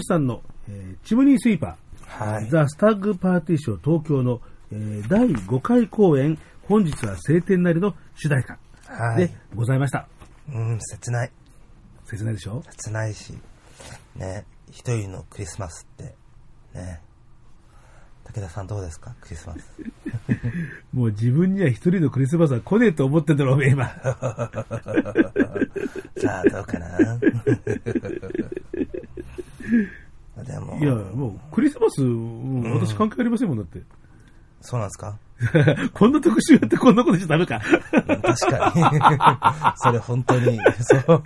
[0.01, 2.49] スともしさんの、えーチムニースイーパー、はい。
[2.49, 8.57] ザ・スタッグパーティーショー東京の、えー第5回公演、本日は晴天なりの主題歌
[8.87, 10.07] はいでございました。
[10.53, 11.31] うん、切ない。
[12.05, 12.63] 切ないでしょ？
[12.69, 13.33] 切ないし、
[14.15, 16.15] ね、一人のクリスマスって、
[16.73, 17.01] ね。
[18.25, 19.15] 武田さんどうですか？
[19.21, 19.71] クリスマス。
[20.93, 23.87] もう自分には一人のクリスマスは来ねえと思ってんだろ、おめえ今。
[26.17, 26.97] さあ、どうかな？
[30.51, 32.01] でも、いや、もうクリスマス、
[32.81, 33.81] 私関係ありませんもんだって。
[34.61, 35.17] そうなんですか？
[35.93, 37.61] こんな特集やってこんなことしちゃダメか。
[37.93, 38.83] うん確かに。
[39.77, 41.23] それ本当に、そう、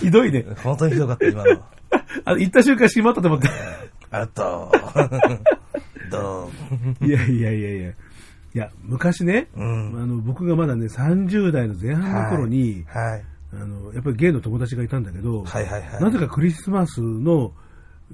[0.00, 0.44] ひどいね。
[0.62, 1.50] 本当にひどかった、今の。
[2.24, 3.48] あの、行った瞬間閉まったと思って。
[4.10, 4.70] あと、
[6.10, 6.50] ど
[7.04, 7.88] いやいやいやいや。
[7.90, 7.94] い
[8.54, 10.02] や、昔ね、ううん。
[10.02, 13.24] あの、僕がまだね、30代の前半の頃に、はい。
[13.52, 16.02] あの、やっぱりゲイの友達がいたんだけど、はいはいはい。
[16.02, 17.52] なぜかクリスマスの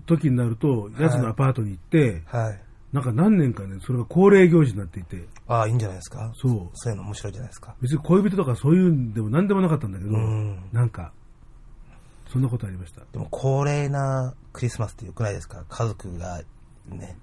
[0.06, 2.60] 時になると、奴のアパートに行って、はい。
[2.92, 6.30] なんか何年かね、それが恒例行事になっていて、ああ、いいんじゃないですか？
[6.36, 6.70] そう。
[6.74, 7.74] そういうの面白いじゃないですか。
[7.82, 11.12] 別に恋人とかそういうんでも何でもなかったんだけど、うんなんか、
[12.32, 13.02] そんなことありました。
[13.12, 16.40] でも恒例なクリスマスって良くないですか家族が
[16.88, 17.16] ね、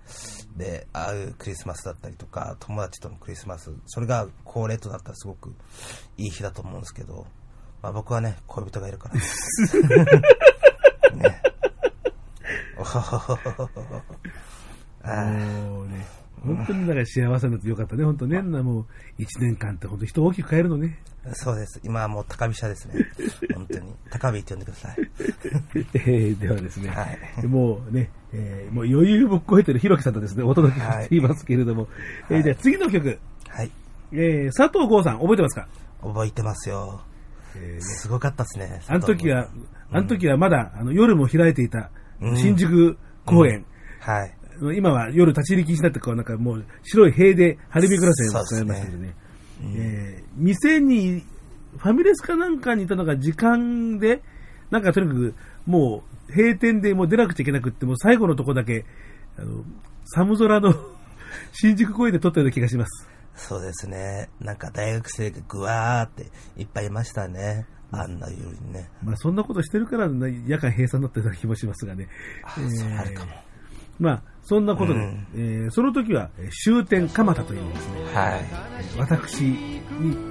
[0.57, 5.53] で、会うクリスマスだったりとか、友達とのクリスマス、それが恒例となったらすごく
[6.17, 7.25] いい日だと思うんですけど、
[7.81, 9.15] まあ僕はね、恋人がいるから。
[9.21, 9.21] ね。
[11.13, 12.70] おほほほほほほあー
[15.03, 16.05] もうね、
[16.43, 18.41] 本当にだから幸せになってよかったね、本当ね。
[18.41, 18.85] なもう、
[19.17, 20.97] 一年間って本当人大きく変えるのね。
[21.33, 21.79] そうです。
[21.83, 22.95] 今はもう高飛車ですね。
[23.53, 23.93] 本当に。
[24.09, 24.95] 高飛って呼んでください。
[25.93, 27.05] えーではですね、は
[27.43, 31.87] いもうね、えーもう余裕ぶっこいてるひろきさんとですね、お届けしていますけれども、
[32.29, 33.71] えーじゃあ次の曲、はい。
[34.13, 35.67] えー佐藤剛さん、覚えてますか、
[36.01, 37.01] 覚えてますよ。
[37.55, 38.81] えーねすごかったですね。
[38.87, 39.47] あの時は、
[39.91, 42.00] あの時はまだ、あの夜も開いていたうん
[42.35, 43.65] 新宿公園、
[43.99, 44.37] はい。
[44.75, 49.15] 今は夜立ち入り禁止になって、こうなんかもう白い塀で張り巡らせて使いますけどね。
[49.75, 51.23] えー店に、
[51.77, 54.21] ファミレスかなんかにいたのが時間で、
[54.69, 58.85] なんかとにかくもう閉店でもう出なくちゃいけなくって、もう最後のとこだけ、
[59.37, 59.63] あの、
[60.05, 60.73] 寒空の
[61.53, 63.07] 新宿公園で撮ったような気がします。
[63.35, 64.29] そうですね。
[64.39, 67.65] なんか大学生がぐわーっていっぱいいましたね。
[67.91, 68.89] あんな夜にね。
[69.03, 72.07] まあそんなことしてるからね夜間閉鎖になったような気もしますがね。
[72.43, 73.31] あ、それあるかも。
[73.99, 78.45] まあ、そんなことで、うんえーその時は、えー終点蒲田というですね、はい。
[78.97, 79.79] 私に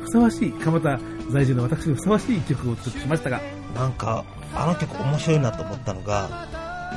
[0.02, 0.98] ふさわしい、蒲田
[1.30, 3.40] 在住の私にふさわしい曲をお届けしましたが、
[3.76, 6.28] なんか、あの曲面白いなと思ったのが、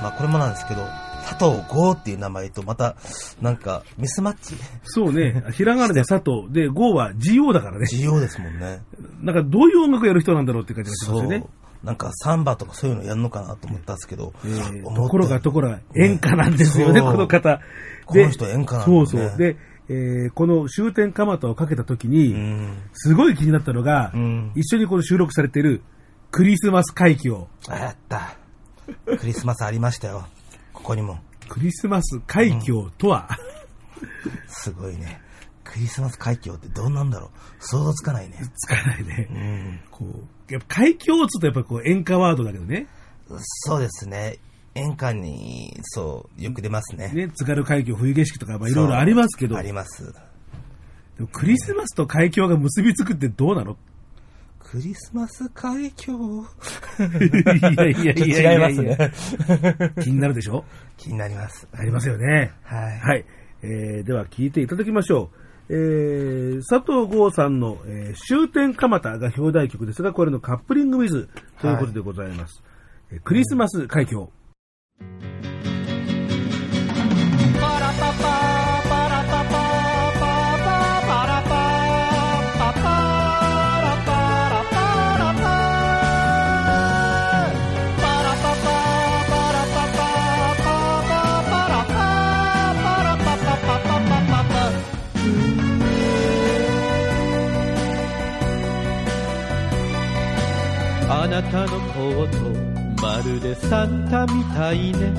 [0.02, 0.82] まあこれもなんですけど、
[1.24, 2.96] 佐藤剛っていう名前とまた、
[3.42, 4.56] なんか、ミスマッチ。
[4.84, 8.82] そうね、ひらがなで佐藤、で、郷は GO だからね、GO ですもんね。
[9.22, 11.18] なんかどういう音楽やる人なんだろうって感じがしま。
[11.18, 11.46] すよね。
[11.84, 17.60] なんかサンバとかそういうのやるのかなと思ったんですけど、えーところがところが演歌なんですよね、この方。
[18.06, 19.38] この人演歌なんだねそうそう。
[19.38, 19.58] で、
[19.90, 22.78] えーこの終点蒲田をかけた時に、うん。
[22.94, 24.52] すごい気になったのが、うん。
[24.56, 25.82] 一緒にこの収録されている
[26.32, 27.50] クリスマス海峡。
[27.68, 28.38] あ、やった。
[29.18, 30.26] クリスマスありましたよ。
[30.84, 31.20] ここにも。
[31.48, 33.30] クリスマス海峡とは、
[34.48, 35.22] すごいね。
[35.64, 38.38] クリスマス海峡ってどうなんだろう想像つかないね。
[38.56, 39.28] つかないね。
[39.32, 39.80] うん。
[39.90, 40.06] こ
[40.50, 42.88] う、やっぱ海峡っつうとやっぱこう演歌ワードだけどね。
[43.66, 44.38] そうですね。
[44.76, 47.10] 演歌に、そう、よく出ますね。
[47.14, 50.14] ね、津軽海峡冬景色とかまあいろいろありますけど、あります。
[51.16, 53.78] でもクリスマスと海峡が結びつくってどうなの？
[54.74, 56.12] クリスマス海峡。
[56.12, 56.16] い
[57.78, 58.98] やいやいやいや違いますね。
[60.02, 60.66] 気になるでしょ？
[60.98, 61.68] 気になります。
[61.74, 62.52] ありますよね。
[62.64, 63.00] はい。
[63.00, 63.26] はい。
[63.62, 65.30] えー、では聞いていただきましょ
[65.70, 65.74] う。
[65.76, 71.30] えー、佐藤剛さんの、えー終点蒲田が表題曲ですが、これのカップリングウィズ
[71.62, 72.64] ということでございます。
[73.12, 74.32] えークリスマス海峡。
[101.24, 105.14] あなたのコートまるでサンタみたいね。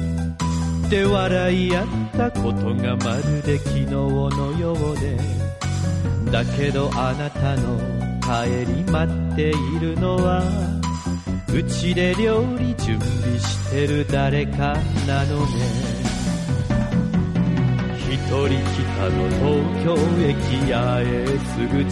[0.90, 5.16] で笑い合ったことがまるで昨日のようで。
[6.30, 7.78] だけどあなたの
[8.20, 10.42] 帰り待っているのは
[11.50, 15.93] うちで料理準備してる誰かなのね。
[18.26, 19.44] 人北の東
[19.84, 19.87] 京
[20.26, 20.32] 駅
[20.72, 21.84] 八重洲口。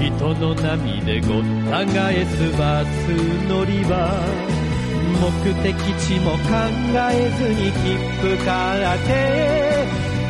[0.00, 2.88] 人の波でごった返すバス
[3.48, 3.94] 乗り場
[5.20, 5.22] 目
[5.62, 6.38] 的地も考
[7.10, 8.50] えずに切符買
[8.96, 9.10] って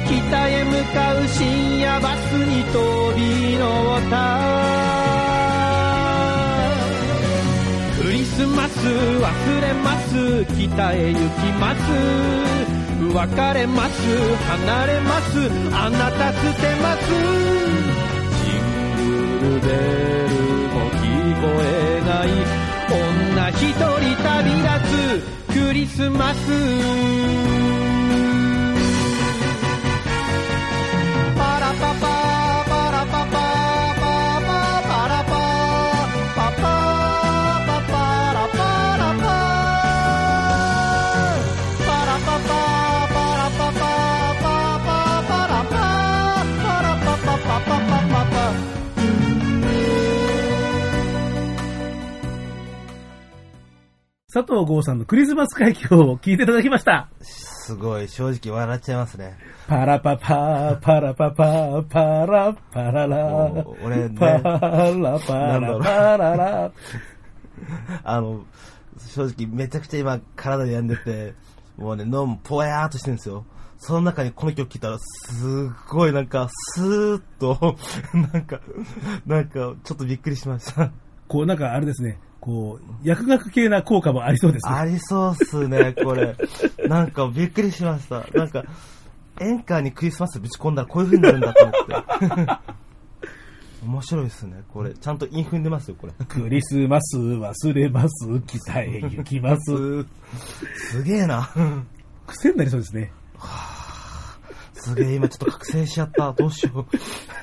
[0.06, 2.74] 北へ向かう深夜バスに飛
[3.14, 3.20] び
[3.56, 3.64] 乗
[3.98, 4.14] った。
[8.02, 11.22] クリスマス忘れます北へ行き
[11.58, 12.83] ます。
[13.12, 14.00] 別れます。
[14.48, 15.50] 離れます。
[15.72, 17.08] あなた捨てます。
[18.40, 18.62] ジン
[18.96, 20.32] グルベル
[20.72, 21.02] も聞
[21.40, 22.28] こえない。
[22.90, 23.82] 女一人
[24.22, 25.54] 旅立つ。
[25.54, 26.38] クリスマス。
[31.36, 32.13] パラパパパ。
[54.34, 57.08] 佐藤剛さんのクリスマス海峡を聞いていただきました。
[57.20, 59.38] すごい、正直笑っちゃいますね。
[59.68, 64.58] パラパパ、パラパパ、パラパララ俺ねパラパ
[64.98, 66.72] ラパララ。
[68.02, 68.44] あの、
[68.98, 71.34] 正直めちゃくちゃ今体病んでて、
[71.76, 73.44] もうね、脳もぽやーっとしてるんですよ。
[73.78, 77.76] その中にこの曲聴いたら、すっごいなんか、スーッと、
[78.32, 78.60] なんか、
[79.26, 80.90] なんか、ちょっとびっくりしました。
[81.28, 84.74] こうなんかあれですね、こう、薬学系な効果もありそうですね。
[84.74, 86.36] ありそうっすね、これ。
[86.86, 88.26] なんかびっくりしました。
[88.34, 88.64] なんか、
[89.40, 92.74] 演歌にクリスマスぶち込んだらこういう風になるんだと思って。
[93.82, 94.92] 面白いですね、これ。
[94.92, 96.12] ちゃんと韻踏んでますよ、これ。
[96.28, 100.04] クリスマス忘れます、北へ行きます。
[100.90, 101.48] すげえな。
[102.26, 103.10] 癖になりそうですね。
[104.74, 106.32] すげえ、今ちょっと覚醒しちゃった。
[106.32, 106.96] どうしよう。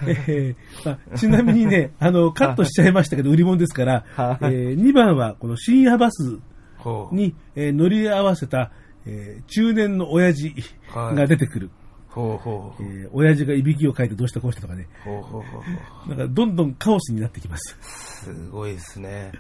[0.28, 6.40] えーまあちなみにね、 あの、カットしちゃいましたけど、売り物ですから、は いえ2番はこの深夜バス
[6.78, 7.16] ほう。
[7.16, 8.72] に、えー乗り合わせた、
[9.06, 10.54] えー中年の親父
[10.90, 11.70] はいが出てくる。
[12.10, 12.84] ほうほう。
[12.84, 14.88] えー親父がいびきをかいてどうしたこうしたとかね。
[15.04, 15.64] ほうほうほうほ
[16.08, 16.10] う。
[16.10, 17.78] なんかどんどんカオスになってきます。
[18.26, 19.32] すごいですね。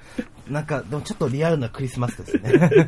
[0.50, 2.88] なんか、でもちょっとリアルなクリスマスですね。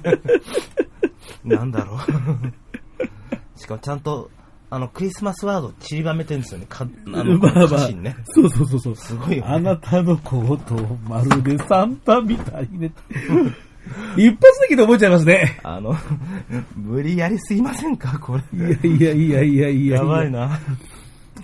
[1.43, 3.59] なんだろう。
[3.59, 4.29] しかもちゃんと、
[4.73, 6.65] あの、クリスマスワード散りばめてるんですよね。
[6.67, 8.15] かあの、 まあまあね。
[8.25, 8.95] そうそうそうそう。
[8.95, 12.91] すごいよねあなたのことをまるでサンタみたいね。
[14.17, 15.59] 一発的で覚えちゃいますね。
[15.61, 15.95] あの、
[16.75, 18.17] 無理やりすぎませんか？
[18.17, 18.89] これ。
[18.89, 19.97] いやいやいやいやいや。
[19.97, 20.31] やばい。
[20.31, 20.59] な。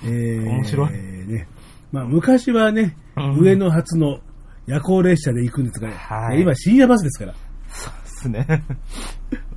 [0.04, 1.48] えー、面白いね。
[1.92, 4.22] まあ昔はね、うん上野発の
[4.66, 7.36] 夜行列車で行くんですが、はい今深夜バスですから。
[7.68, 8.64] そうですね。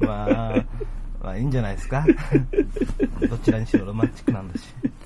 [0.01, 0.64] まあ、
[1.23, 2.05] まあいいんじゃないですか？
[3.29, 4.62] どちらにしろロマンチックなんだし。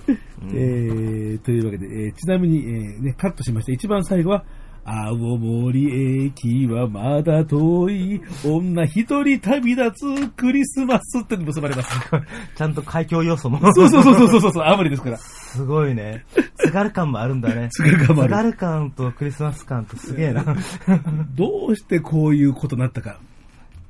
[0.09, 0.17] うん
[0.55, 3.73] えー、というわけで、えーちなみに、えーね、カットしました。
[3.73, 4.45] 一番最後は、
[4.89, 9.91] 青森駅はまだ遠い、女一人旅立
[10.21, 11.91] つクリスマスって結ばれます。
[12.55, 13.59] ちゃんと海峡要素も。
[13.75, 15.17] そうそうそうそうそうそう、青森ですから。
[15.19, 16.25] すごいね。
[16.59, 17.69] 津軽感もあるんだね。
[17.75, 20.45] 津軽感もある津軽感とクリスマス感とすげえな。
[21.35, 23.19] どうしてこういうことになったか。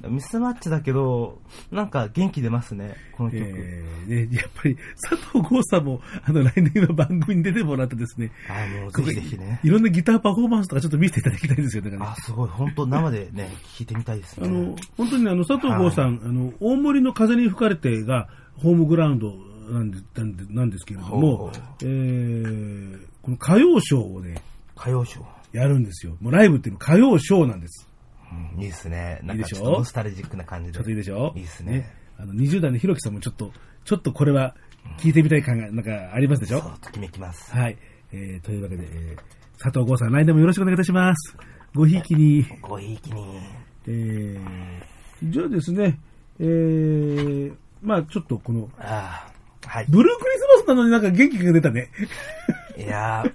[0.08, 1.38] ミスマッチだけど、
[1.70, 3.42] なんか元気出ますね、この曲。
[3.44, 4.76] えーね、やっぱり
[5.08, 9.60] 佐藤剛さんもあの来年の番組に出てもらってですね、ああ、もうぜひぜひね。
[9.62, 11.90] いろんなギターパフォーマンスとかちょっと見せていただきたいんですよね。
[11.90, 12.48] だかあ、すごい。
[12.48, 14.46] 本当生でね、聴いてみたいですね。
[14.46, 19.34] あの、本当にねあの、佐藤剛さん、あの、大森の風に吹かれてがホームグラウンド
[19.70, 21.50] なんでなんでなんですけれども
[21.82, 24.40] えー、この歌謡ショーをね、
[24.76, 25.36] 歌謡ショー。
[25.52, 26.16] やるんですよ。
[26.20, 27.85] もうライブっていうのは歌謡ショーなんです。
[28.54, 29.20] うん、いいですね。
[29.22, 29.56] なんいいでしょ？
[29.56, 30.74] かちょっとノスタルジックな感じで。
[30.74, 31.32] ちょっといいでしょ？
[31.36, 31.92] いいですね。
[32.18, 33.52] あの、20代のひろきさんもちょっと、
[33.84, 34.54] ちょっとこれは
[34.98, 36.60] 聞いてみたい感が、なんかありますでしょ？
[36.60, 37.52] そう、ときめきます。
[37.52, 37.76] はい。
[38.12, 41.36] えー、というわけで、えー、佐藤剛さん、来年もよろしくお願いいたします。
[41.74, 42.46] ごひいきに。
[42.62, 43.40] ごひいきに。
[43.88, 45.98] えー、じゃあですね、
[46.40, 49.28] えー、まあちょっとこの、あ
[49.64, 49.86] あ、はい。
[49.88, 51.90] ブルークリスマスなのになんか元気が出たね。
[52.78, 53.32] いやー、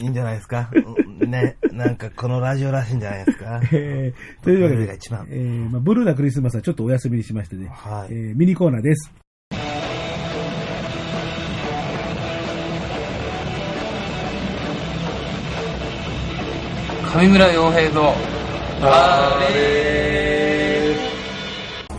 [0.00, 0.70] いいんじゃないですか？
[0.72, 3.60] うんね、なんかこのラジオらしいんじゃないですか？
[3.72, 9.12] えー、というわけでが一番、えー、まあブルーなクリスマスはちょっとお休みにしましてね、はいえー、ミニコーナーです。
[17.12, 18.14] 上村洋平の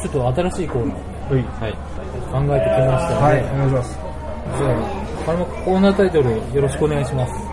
[0.01, 1.73] ちょっと新しいコーナーをね、はい、
[2.31, 3.99] 考えてきましたので、はい、お願いします。
[4.57, 7.50] じゃあ、このコーナータイトルよろしくお願いします。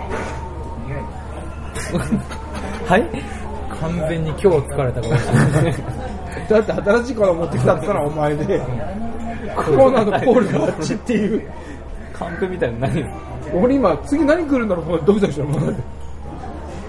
[1.96, 3.00] はい？
[3.80, 5.84] 完全に今日疲れたからですね。
[6.48, 11.50] だって新しいコーナー持ってきたって言ったらお前で、コーナーのコールがあっちっていう。
[12.12, 13.04] カンペみたいなの何
[13.54, 15.82] 俺今、次何来るんだろうと思ってドキドキしてるもんだって。
[15.82, 15.86] こ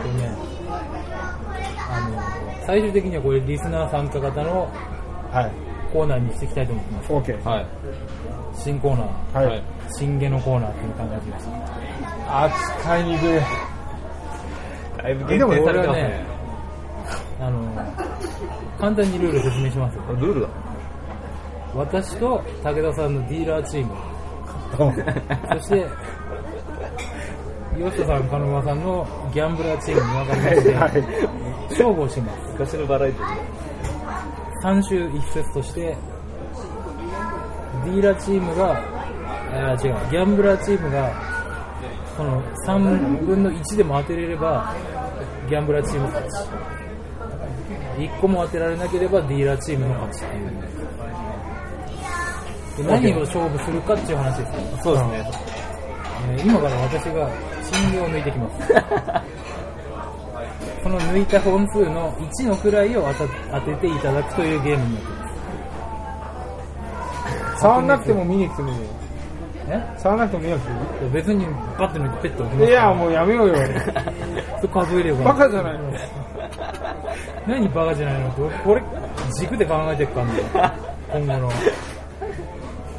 [0.06, 0.32] れね、
[1.78, 4.68] あの、最終的にはこれリスナー参加型の
[5.32, 5.52] はい。
[5.94, 7.14] コーナーにしていきたいと思ってます。
[7.14, 7.44] オッケー。
[7.44, 7.66] はい
[8.56, 9.64] 新コーナー、はい。
[9.98, 12.46] 新ゲのコーナーっていうのを考えてきました。
[12.46, 13.40] 扱いにくい。
[15.02, 16.26] だいぶ限定さ俺はねれてますね、
[17.40, 17.60] あの、
[18.80, 20.04] 簡単にルール説明しますよ。
[20.20, 20.48] ルールだ。
[21.76, 23.96] 私と武田さんのディーラーチーム、
[25.60, 25.86] そして、
[27.78, 31.28] 吉田さん、鹿沼さんのギャンブラーチームに分かりまして、
[31.70, 32.40] 勝負をします。
[32.52, 33.60] 昔のバラエティ
[34.64, 35.96] 3週1節として、
[37.86, 38.72] ディーラーチームが、
[39.54, 41.29] あー違う、ギャンブラーチームが、
[42.20, 44.76] この3分の1でも当てれれば、
[45.48, 46.36] ギャンブラーチーム勝ち。
[47.98, 50.52] 1個も当てられなければディーラーチームの勝ちっていう。
[52.76, 54.56] で何を勝負するかっていう話ですよ。
[54.84, 55.32] そうですね
[56.32, 57.32] えー今から私が
[57.72, 58.58] 金魚を抜いてきます。
[60.84, 63.14] この抜いた本数の1の位を
[63.50, 65.26] 当てていただくというゲームになってま
[67.56, 67.62] す。
[67.62, 68.82] 触んなくても見に来てもいいよ。
[69.70, 70.00] え？
[70.00, 70.74] 触らなくても見なくて
[71.14, 71.46] 別に
[71.78, 72.60] バッて抜いてペット置きいい。
[72.62, 73.56] ますいや、もうやめようよ。
[74.62, 75.26] それ数えれば。
[75.26, 75.80] バカじゃないの。
[77.48, 78.30] 何バカじゃないの？
[78.30, 78.82] って、俺これ
[79.40, 80.32] 軸で考えてるからね。
[81.14, 81.52] 今後の。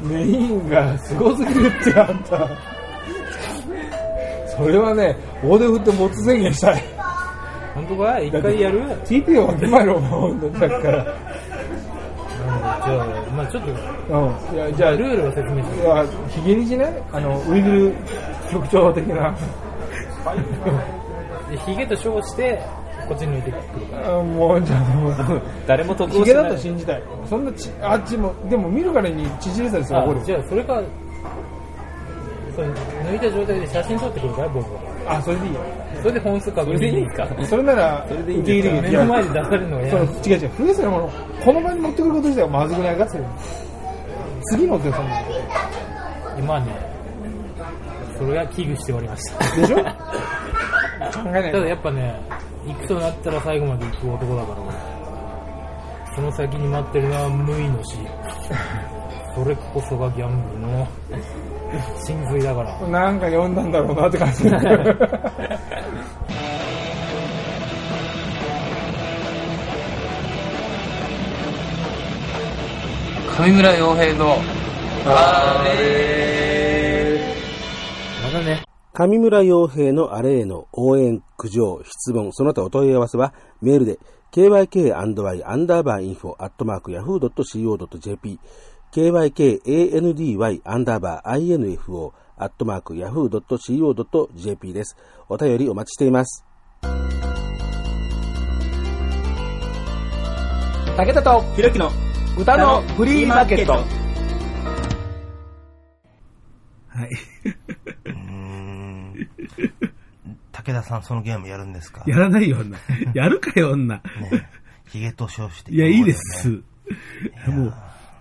[0.01, 2.47] メインがすごすぎるってあんた。
[4.57, 6.83] それはね、大手振って没宣言したい。
[7.75, 8.27] 本当かい？
[8.27, 11.03] 一回やる？TP をわきまえろ、もう、さっきから。
[11.03, 13.77] じゃあ、まあちょっと、うん。
[14.55, 17.93] いや、じゃあ、ルールを説明しいやヒゲにしね、あの、ウイグル
[18.51, 19.35] 局長的な。
[21.49, 22.61] でヒゲと称して、
[23.07, 24.19] こっちに抜いてくるから。
[24.19, 27.03] あもう、じゃあもう、誰も得ヒゲだをしないと信じたい。
[27.25, 30.21] そんなち、あっちも、でも見るからに縮れたりするあ怒る。
[30.23, 30.81] じゃあそれか、
[32.55, 34.90] それ抜いた状態で写真撮ってくるから、僕が。
[35.17, 35.59] あ、それでいいよ。
[36.01, 36.65] それで本数確認。
[36.65, 37.45] それでいいんですか？
[37.45, 41.09] それなら、受け入れる目の前で出されるのがその嫌な違う違う、増えそうなもの、
[41.45, 43.25] この場に持ってくること自体はまずくないかっていう。
[44.51, 45.09] 次のってその、
[46.39, 46.65] 今ね、
[48.17, 49.55] それは危惧しておりました。
[49.57, 49.75] でしょ？
[49.77, 49.83] 考
[51.27, 52.21] えないただやっぱね、
[52.65, 54.71] 行くとなったら最後まで行く男だから俺。
[56.15, 57.97] その先に待ってるのは無意の死。
[59.33, 60.87] それこそがギャンブルの
[62.05, 62.87] 真髄だから。
[62.87, 64.43] なんか読んだんだろうなって感じ。
[73.41, 74.35] 上村洋平の、
[75.05, 75.63] あ
[78.23, 78.61] まだね、
[78.93, 83.97] 上村洋平のあれへの応援、苦情、質問、その他お問い合わせはメールで
[84.31, 88.39] kyk&y アンダーバーインフォアットマーク yahoo.co.jp
[88.91, 94.97] kykandy アンダーバー info アットマーク yahoo.co.jp です。
[95.29, 96.43] お便りお待ちしています。
[100.97, 101.89] 武田とひろきの
[102.37, 103.73] 歌のフリーマーケット。
[103.73, 103.81] は
[107.05, 107.09] い。
[108.05, 109.29] うーん。
[110.51, 112.03] 武田さん、そのゲームやるんですか？
[112.07, 112.77] やらないよ、女。
[113.13, 113.95] やるかよ、女。
[113.95, 114.01] ね
[114.89, 115.71] ヒゲと称して。
[115.73, 116.49] いや、いいです。
[116.49, 116.57] ね
[117.47, 117.73] もう、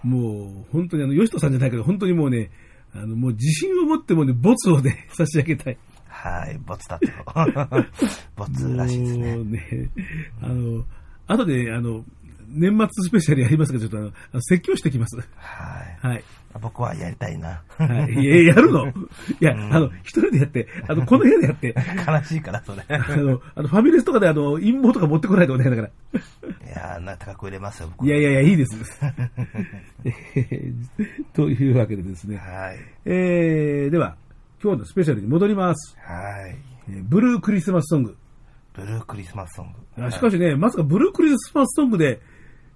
[0.03, 2.51] もう、本当にあの、吉人さんじゃないけど、本当にもうね、
[2.94, 5.78] あの、もう自信を持ってもね、ボツをね、 差し上げたい。
[6.09, 7.07] はい、ボツだと。
[8.36, 9.42] ボツらしいですねも。
[9.42, 9.90] うね、
[10.42, 10.84] あの、
[11.26, 12.05] 後で、あの、
[12.51, 14.11] 年末スペシャルやりますが、ちょっとあの、
[14.42, 15.16] 説教してきます。
[15.16, 15.22] は
[16.03, 16.07] い。
[16.07, 16.24] はい。
[16.61, 17.62] 僕はやりたいな。
[17.78, 18.12] はい。
[18.14, 18.88] いや、やるの？
[18.88, 18.92] い
[19.40, 21.74] や、あの、一人でやって、あの、この部屋でやって、
[22.07, 22.84] 悲しいから、それ。
[22.88, 25.88] あの、あの、ファミレスとかであの、陰謀とか持ってこないとお願いだから。
[25.88, 25.92] い
[26.68, 28.76] やー、な高く売れますよ、僕いやいやいや、いいです。
[31.34, 32.36] というわけでですね。
[32.36, 32.78] はい。
[33.05, 34.16] えー、では、
[34.62, 35.96] 今日のスペシャルに戻ります。
[36.01, 36.57] はい。
[36.88, 38.16] えーブルークリスマスソング。
[38.74, 40.05] ブルークリスマスソング。
[40.05, 42.20] あしかしね、まさかブルークリスマスソングで、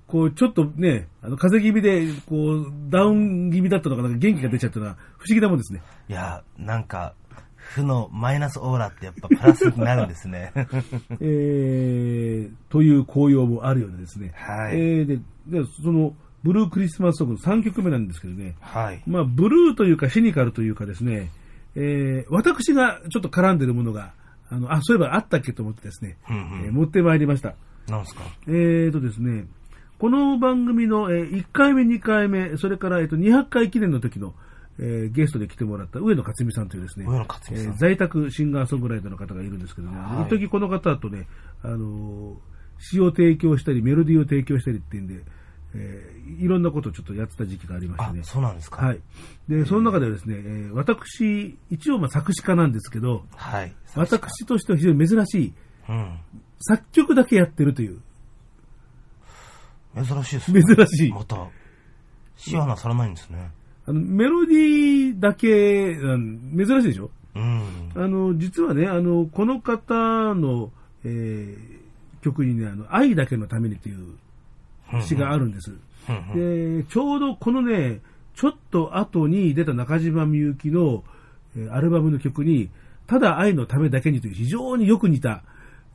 [0.07, 5.83] こう、ちょっとね、あの、風邪気味で、こう、ダウン気味だったのが、なんか元気が出ちゃったのは不思議なもんですね。
[6.09, 7.15] いやー、なんか、
[7.57, 10.53] 負のマイナスオーラってやっぱプラスになるんですね。
[11.21, 14.33] えー、という紅葉もあるようでですね。
[14.35, 18.55] はいえー、で、で、その、ブルークリスマスソングの3曲目なんですけどね。
[18.61, 19.03] はい。
[19.07, 21.31] まあ、ブルーというかシニカルというかですね、
[21.75, 24.13] えー、私がちょっと絡んでるものが、
[24.51, 27.55] あの、あ、そういえばあったっけと思ってですね、うんうんえー持ってまいりました。
[27.89, 28.23] なんすか？
[28.47, 29.47] えーとですね、
[30.05, 34.35] この番組の、えー1回目、2回目、それから、えーと200回記念の時の、
[34.79, 41.27] えーゲストで来てもらった上野克美さんというですね、上野克美さんえー在宅シンガーソングライターの方がいるんですけどね、はい一時この方とね、
[41.63, 42.35] あのー
[42.81, 45.25] 詩を提供したり、メロディーを提供したりっていうんで、
[45.75, 48.21] えーいろんなことをちょっとやってた時期がありましてね。
[48.21, 49.01] あそうなんですかはい。
[49.49, 53.73] で、その中ではですね、えー私、一応まあ作詞家なんですけど、はい。
[53.95, 55.53] 私としては非常に珍しい、
[55.89, 56.19] うん。
[56.61, 58.03] 作曲だけやってるという、
[59.97, 60.63] 珍しいですね。
[60.63, 61.49] 珍しいまた、
[62.37, 63.51] シアナされないんですね。
[63.87, 67.11] あの、メロディーだけ、うん珍しいでしょ？
[67.35, 67.63] うん。
[67.95, 70.71] あの、実はね、あの、この方の、
[71.05, 71.85] えー
[72.23, 74.17] 曲にね、あの、愛だけのためにという
[75.03, 75.71] 詩があるんです。
[75.71, 78.01] うんで、ちょうどこのね、
[78.35, 81.05] ちょっと後に出た中島みゆきの、
[81.55, 82.71] えーアルバムの曲に、
[83.07, 85.43] ただ愛のためだけにという非常によく似た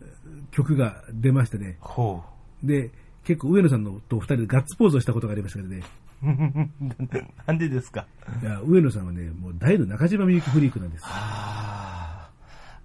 [0.02, 1.78] えー曲が出ましてね。
[1.80, 2.22] ほ
[2.64, 2.92] で、
[3.30, 5.84] 結構上野さんのと二人でガッツポーズをしたことがありましたけどね。
[6.24, 6.26] う。
[7.46, 8.08] なんでですか？
[8.42, 11.04] いや上野さんはね、もう大の中島みゆきフリークなんです。
[11.06, 12.30] あ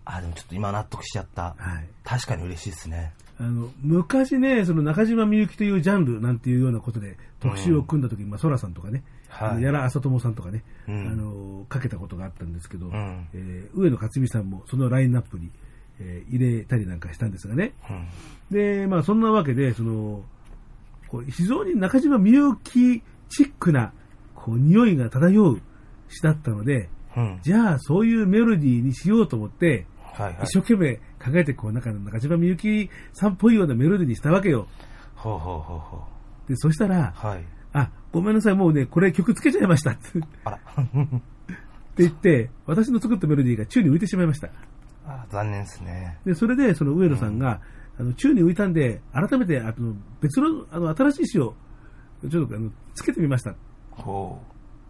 [0.05, 1.55] ーあ、でもちょっと今納得しちゃった。
[1.57, 1.89] はい。
[2.05, 3.15] 確かに嬉しいですね。
[3.39, 15.51] あの、昔ね、その中島みゆきというジャンルなんていうようなことで特集を組んだ時に、まあ、ソラさんとかね、はいあの矢良浅友さんとかね、うんあの、かけたことがあったんですけど、んえー上野克美さんもそのラインナップに、
[15.99, 17.73] えー入れたりなんかしたんですがね。
[17.91, 18.57] うん。
[18.57, 20.25] で、まあ、そんなわけで、その、
[21.09, 23.93] こう非常に中島みゆきチックな、
[24.35, 25.61] こう、匂いが漂う
[26.09, 27.39] 詩だったので、うん。
[27.43, 30.39] じゃあ、そういうメロディーにしようと思って、はいはい。
[30.45, 34.69] 一生懸命考えて、こう、なんか中島みゆきさんっぽいようなメロディーにしたわけよ。
[35.15, 36.05] ほうほうほうほ
[36.49, 37.27] で、そしたら、う。
[37.27, 37.45] はい。
[37.73, 40.03] あ、ごめんなさい、もうね、これ曲つけちゃいましたって
[40.45, 40.61] あら。
[41.97, 44.49] 言って、私の作ったメロディーが宙に浮いてしまいました。
[45.07, 46.19] あ残念ですね。
[46.25, 47.61] で、それで、その上野さんが、
[47.99, 51.55] あの、宙に浮いたんで、改めて、あの、別の、あの、新しい詩を、
[52.31, 53.51] ちょっと、あの、つけてみました。
[53.51, 53.61] って
[54.03, 54.41] ほ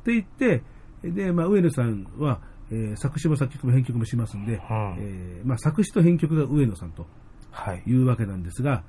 [0.06, 0.62] 言って、
[1.02, 2.40] で、まあ、上野さんは、
[2.70, 4.58] えー作詞も作曲も編曲もしますんで、
[4.98, 7.06] えーまあ、作詞と編曲が上野さんとう。
[7.50, 7.82] はい。
[7.86, 8.84] いうわけなんですが、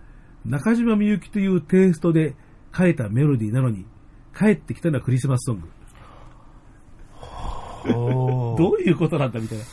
[0.46, 2.36] 中島みゆきというテイストで
[2.76, 3.86] 書いたメロディーなのに、
[4.38, 5.68] 帰ってきたのはクリスマスソング。
[7.94, 9.64] お どういうことなんだみたいな。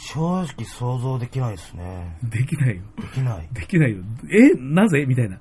[0.00, 2.16] 正直想像できないですね。
[2.22, 2.82] できないよ。
[2.96, 3.48] できない。
[3.52, 3.98] できないよ。
[4.30, 5.04] えなぜ？
[5.06, 5.38] みたいな。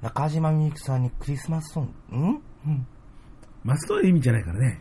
[0.00, 2.20] 中島みゆきさんにクリスマスソング、ん？
[2.66, 2.86] うん
[3.64, 4.80] 松任谷由実じゃないからね。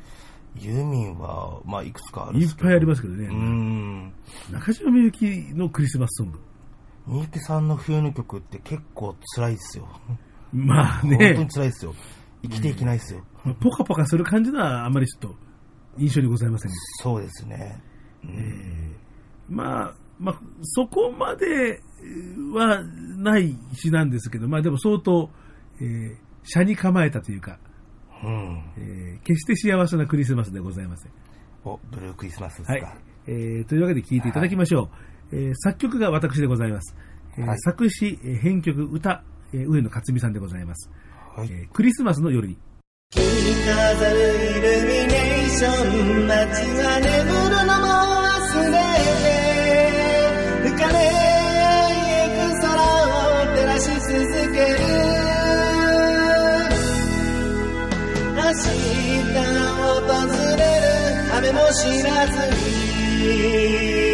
[0.60, 3.26] ユーミンは、まあ、いくつかあるんいっですけどぱいありますけどね。
[3.26, 4.14] うーん。
[4.52, 6.40] 中島みゆきのクリスマスソング。
[7.08, 9.88] みゆきさんの冬の曲って結構辛いですよ。
[10.54, 11.94] まあ本当にね、辛いですよ。
[12.44, 13.24] 生きていけないですよ。
[13.60, 15.36] ポカポカする感じのはあんまりちょっと
[15.98, 16.78] 印象にございませんね。
[17.02, 17.82] そうですね。
[19.50, 21.82] まあ、まあ、そこまで
[22.54, 22.84] は
[23.18, 25.30] ない詩なんですけど、まあでも相当、
[25.80, 27.60] えー、車に構えたというか、
[28.24, 28.64] うん。
[28.78, 31.12] えー決して幸せなクリスマスでございません。
[31.66, 32.96] お、ブルークリスマスですはいか。。
[33.28, 34.90] えーというわけで聴いていただきましょ
[35.32, 35.36] う。
[35.36, 36.96] えー作曲が私でございます。
[37.38, 39.24] えーはい作詞、えー編曲、歌、
[39.54, 40.90] えー上野克美さんでございます。
[41.36, 42.58] はいえークリスマスの夜に。
[43.14, 46.38] 飾るイルミネーション街
[46.78, 47.88] が眠るのも
[48.24, 48.87] 忘れ
[50.78, 51.00] かれ
[52.06, 54.08] ゆく空を照らし続
[54.54, 54.78] ける。
[58.36, 58.68] 明日
[59.58, 60.06] 訪
[60.56, 60.68] れる。
[61.38, 62.34] 雨も知らず
[63.22, 64.07] に。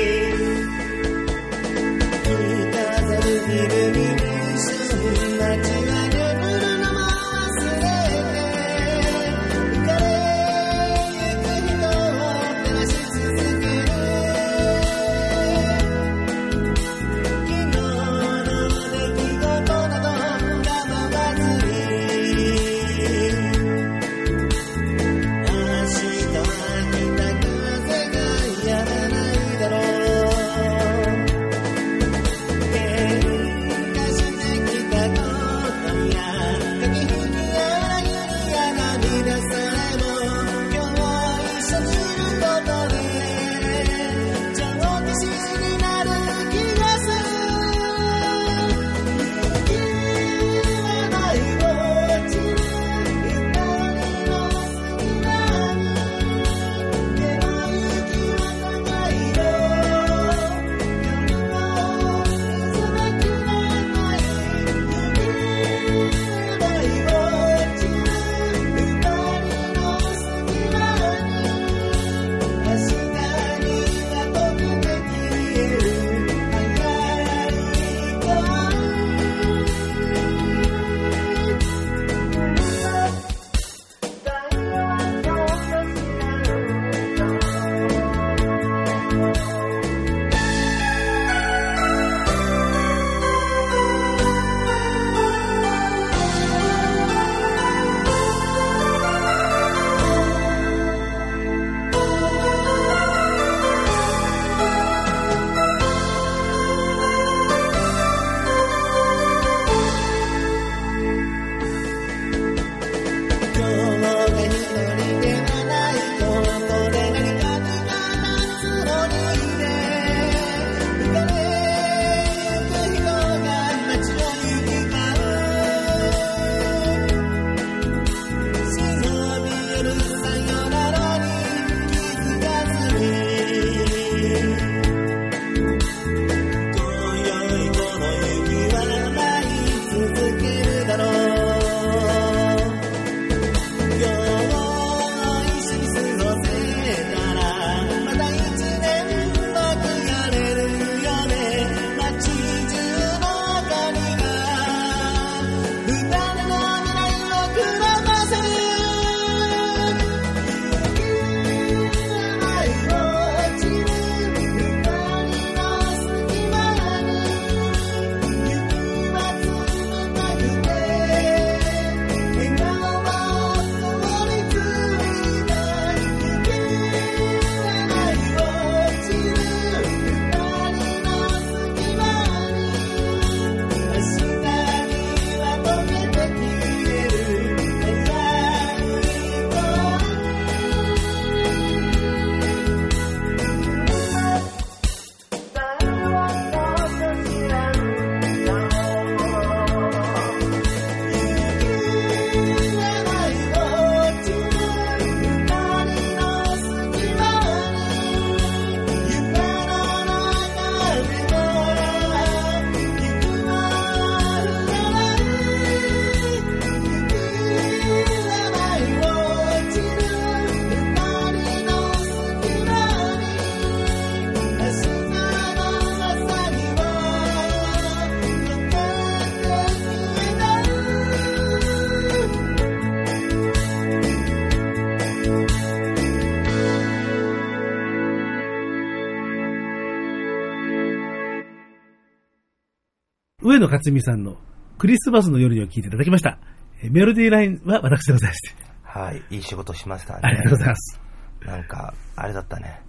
[243.54, 244.38] 上野克美さんの
[244.80, 246.40] クリスマスの夜にを聞いていただきました。
[246.82, 248.56] えーメロディーラインは私でございまして。
[248.82, 250.20] はい、いい仕事しましたね。
[250.24, 251.00] ありがとうございます。
[251.46, 252.82] なんか、あれだったね。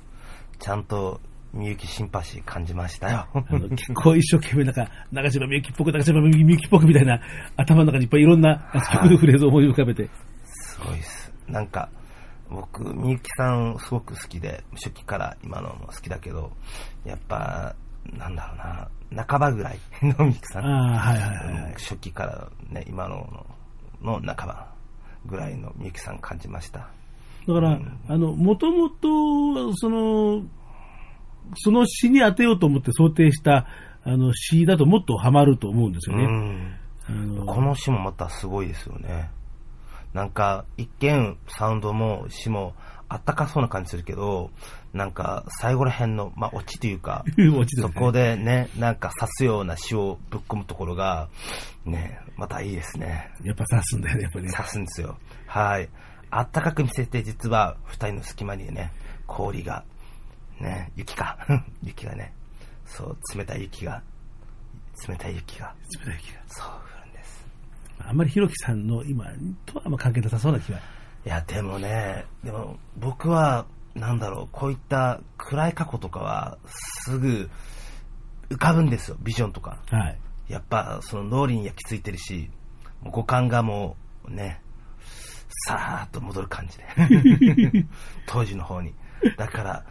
[0.58, 1.20] ちゃんと、
[1.52, 3.28] みゆきシンパシー感じましたよ。
[3.76, 7.20] 結構一生懸命なんか、長島みゆきっぽく、長島みゆきっぽくみたいな、
[7.56, 10.08] 頭の中にいっぱいいろんな曲のフレーズを思い浮かべて。
[10.44, 11.30] すごいです。
[11.46, 11.90] なんか、
[12.48, 16.52] 僕、みゆきさんすごく好きで、初期から今のも好きだけど、
[17.04, 17.76] やっぱ、
[18.12, 20.64] なんだろうな、半ばぐらい のみゆきさん。
[20.64, 21.72] ああ、はいはいはいはい。
[21.74, 23.46] 初期からね、今の
[24.02, 24.68] のの半ば
[25.26, 26.88] ぐらいのみゆきさん感じました。
[27.46, 27.78] だから、
[28.08, 30.42] あの、もともと、その、
[31.56, 33.66] その詩に当てようと思って想定した、
[34.02, 36.78] あの、詩だともっとハマると思うんですよね。
[37.46, 39.30] この詩もまたすごいですよね。
[40.14, 42.74] なんか、一見、サウンドも詩も
[43.08, 44.50] あったかそうな感じするけど、
[44.94, 51.28] なんか、最後ら辺の、まあ、オチというか、 ねそこでね、なんか刺すような詩をぶっ込むところが、
[51.84, 53.32] ね、またいいですね。
[53.42, 54.50] やっぱ刺すんだよね、やっぱね。
[54.52, 55.18] 刺すんですよ。
[55.48, 55.88] はい。
[56.30, 58.92] あったかく見せて、実は、二人の隙間にね、
[59.26, 59.84] 氷が、
[60.60, 61.38] ね、雪か。
[61.82, 62.32] 雪がね、
[62.86, 64.00] そう、冷たい雪が、
[65.08, 65.74] 冷たい雪が、
[66.04, 67.46] 冷たい気がそう降るんです。
[67.98, 69.26] あんまりひろきさんの今
[69.66, 70.78] とはあんま関係なさそうな気が。
[70.78, 70.80] い
[71.24, 77.50] や、でもね、でも僕は、なんだろう、こういった暗い過去とかは、すぐ
[78.50, 79.78] 浮かぶんですよ、ビジョンとか。
[79.90, 80.18] はい。
[80.48, 82.50] やっぱ、その脳裏に焼き付いてるし、
[83.04, 83.96] 五感がも
[84.28, 84.60] う、ね、
[85.68, 87.86] さーっと戻る感じで。
[88.26, 88.94] 当時の方に。
[89.36, 89.84] だから、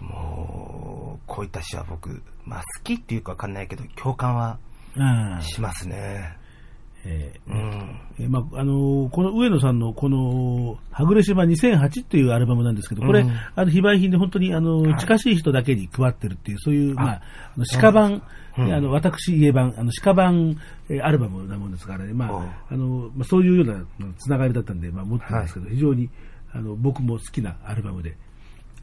[0.00, 4.58] もう、こういった詩は僕、まあ好きっていうかわかんないけど、共感は
[5.40, 6.38] しますね。
[7.06, 8.00] えーうん。
[8.18, 13.30] えーまああのーこの上野さんのこの、はぐれ島2008っていうアルバムなんですけど、これ、うん。
[13.54, 17.22] あの非売品で本当にあの、近しい人だけに配ってるっていう、そういう、まあ、
[17.56, 18.22] あの鹿版、
[18.58, 18.72] うん。
[18.72, 20.56] あの私家版、あの鹿版、
[20.88, 26.08] えーアルバムなもんですからね、まあ、あの、まあ、そういうようなつながりだったんで、まあ、持ってるんですけど、非常に
[26.52, 28.16] あの僕も好きなアルバムで、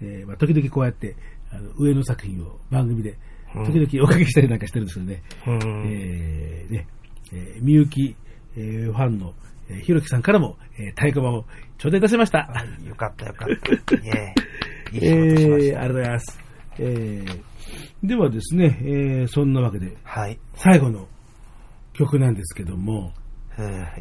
[0.02, 1.16] えーまあ、時々こうやって
[1.52, 3.18] あの上の作品を番組で
[3.66, 5.84] 時々おかけしたりなんかしてるんですけどね、うん。
[5.88, 6.88] えーね
[7.34, 8.16] えーみゆき、
[8.56, 9.34] えーファンの、
[9.70, 11.46] えーひろきさんからも、えー太鼓判を
[11.78, 12.48] 頂戴いたしました。
[12.86, 13.50] よかったよかっ
[13.86, 13.96] た。
[14.08, 14.34] え
[14.94, 15.80] 事しました。
[15.80, 16.40] ーありがとうございます。
[16.80, 17.42] えー
[18.04, 20.38] ではですね、えーそんなわけで、はい。
[20.56, 21.08] 最後の
[21.94, 23.14] 曲なんですけども、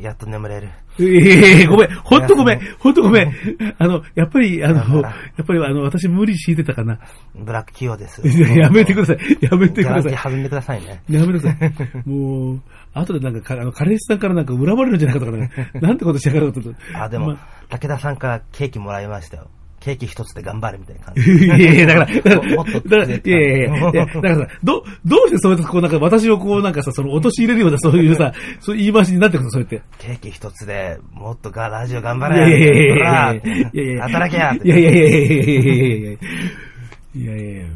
[0.01, 0.69] やっと眠れる。
[0.99, 3.33] ええごめん、ほんとごめん、ほんとごめん。
[3.79, 5.11] あの、やっぱり、あの、や
[5.43, 6.99] っぱり、あの、私無理強いてたかな。
[7.35, 8.27] ブラック企業です。
[8.27, 9.19] いややめてください。
[9.41, 10.25] やめてくださいギャランティー。
[10.25, 11.03] 弾んでくださいね。
[11.09, 11.73] やめてください。
[12.09, 12.61] もう、
[12.95, 16.61] 後でなんかか、あの、彼氏さんからなんか恨まれるんじゃないかとかね、なんてことしやがると。
[16.95, 17.39] あ、でも、ま
[17.69, 19.49] 武田さんからケーキもらいましたよ。
[19.83, 21.23] ケーキ一つで頑張れみたいな感じ。
[21.45, 29.83] いやいや、だから、だから、もっとだからいやいやいや、いやだからさ、ど、どうしてそうやってこうなんか私をこうなんかさ、その落とし入れるようなそういうさ、 そういう言い回しになってくるの、そうやって。
[29.99, 36.13] ケーキ一つでもっとがラジオ頑張いやいやいやいやらいやいやいや働けやいやいやいやいやいやいやいやいや
[37.15, 37.67] いやいや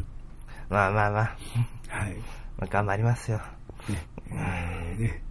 [0.69, 1.37] まあまあまあ、
[1.89, 2.15] はい。
[2.57, 3.39] まあ頑張りますよ。
[4.31, 5.21] えーね。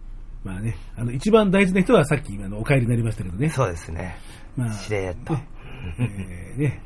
[0.43, 3.49] まあね、あの、一番大事な人はさっき、あの、お帰りになりましたけどね。
[3.49, 4.17] そうですね。
[4.55, 5.37] まあ、しれっと。
[5.99, 6.81] えーね。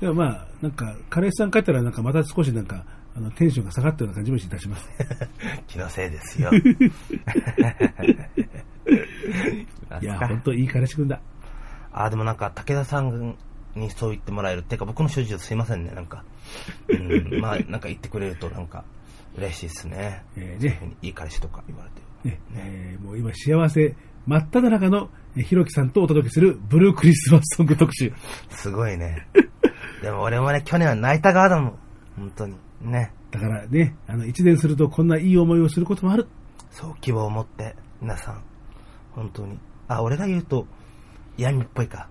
[0.00, 2.84] でもまあ、なんか、彼氏さん帰ったらなんかまた少しなんか、
[3.16, 4.88] あの、テンションが下がったような感じもいたします。
[5.68, 6.50] 気のせいですよ。
[10.02, 11.20] いや、ほんといい彼氏くんだ。
[11.92, 13.36] あ、でもなんか、武田さん
[13.76, 14.62] にそう言ってもらえる。
[14.62, 16.24] てか、僕の所持すいませんね、なんか。
[16.88, 18.84] うん、まあ、なんか言ってくれると、なんか、
[19.36, 20.22] 嬉しいですね。
[20.36, 22.02] えーねいい彼氏とか言われて。
[22.30, 23.94] ね、えーもう今幸せ
[24.26, 28.12] 真っ只中のえーひろきさんとお届けするブルークリスマスソング特集。
[28.50, 29.26] すごいね。
[30.02, 31.78] でも俺もね、去年は泣いた側だもん。
[32.16, 32.54] 本当に。
[32.80, 33.12] ね。
[33.30, 36.28] だからね、あの、一年するとこんないい思いをすることもある。
[36.70, 38.42] そう、希望を持って、皆さん。
[39.12, 39.58] 本当に。
[39.88, 40.66] あ、俺が言うと、
[41.36, 42.08] 闇っぽいか。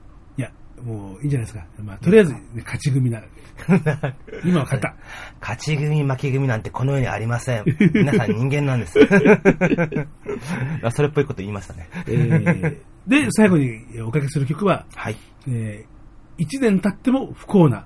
[0.82, 1.65] もういいんじゃないですか。
[1.84, 3.28] まあ、とりあえず、ね、勝ち組なら。
[4.43, 4.95] 今は勝った。
[5.39, 7.63] 勝ち組、負け組なんてこの世にありません。
[7.93, 8.99] 皆さん人間なんです。
[10.82, 11.89] あそれっぽいこと言いましたね。
[12.07, 15.17] えーで、最後におかけする曲は、はい。
[15.47, 15.93] えー
[16.36, 17.86] 一年経っても不幸な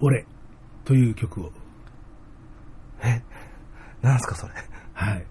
[0.00, 0.26] 俺
[0.84, 1.52] という曲を。
[3.00, 3.22] え、
[4.02, 4.52] なんすかそれ。
[4.92, 5.26] はい。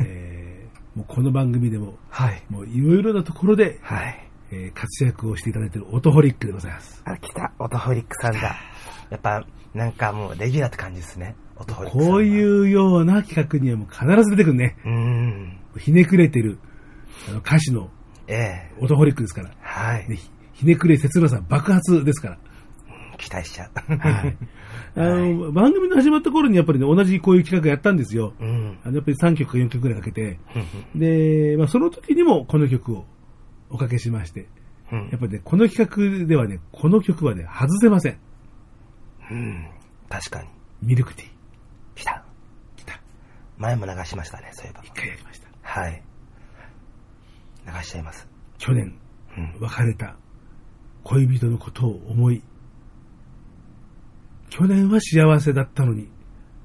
[0.00, 2.42] えーもうこの番組でも、はい。
[2.50, 4.27] もういろいろなところで、はい。
[4.50, 7.02] えー活躍をしていただいているオトホリックでございます。
[7.04, 7.52] あ、来た。
[7.58, 8.56] オトホリックさんだ。
[9.10, 11.34] やっぱ、なんかもうレギュラーって感じですね。
[11.56, 12.14] オトホリックさんは。
[12.14, 14.76] こういうような企画にはもう必ず出てくるね。
[14.84, 15.58] うーん。
[15.78, 16.58] ひねくれてる
[17.28, 17.90] あの歌詞の
[18.26, 19.50] ええオトホリックですから。
[19.60, 20.08] はい。
[20.08, 22.38] ねひひねくれ切なさ爆発ですから。
[23.18, 24.36] 期待しちゃ はい。
[24.94, 28.32] あの、番組の始まった頃にやっぱりね、同じこういう企画やったんですよ。
[28.40, 28.44] う。
[28.44, 28.78] うん。
[28.84, 30.38] あのやっぱり3曲か4曲ぐらいかけて。
[30.94, 33.06] で、まあ、その時にもこの曲を
[33.70, 34.48] おかけしまして。
[34.90, 38.18] うんやっぱりね、この企画ではね、この曲はね、外せません。
[39.30, 39.68] うん。
[40.08, 40.48] 確かに。
[40.82, 41.30] ミルクティー。
[41.94, 42.24] 来た。
[42.76, 43.00] 来た。
[43.58, 44.92] 前も流しましたね、そういえば一。
[44.92, 45.48] 回やりました。
[45.62, 46.02] はい。
[47.66, 48.26] 流しちゃいます。
[48.56, 48.94] 去年、
[49.36, 49.56] うん。
[49.60, 50.16] 別れた
[51.04, 52.42] 恋人のことを思い、
[54.50, 56.08] 去年は幸せだったのに、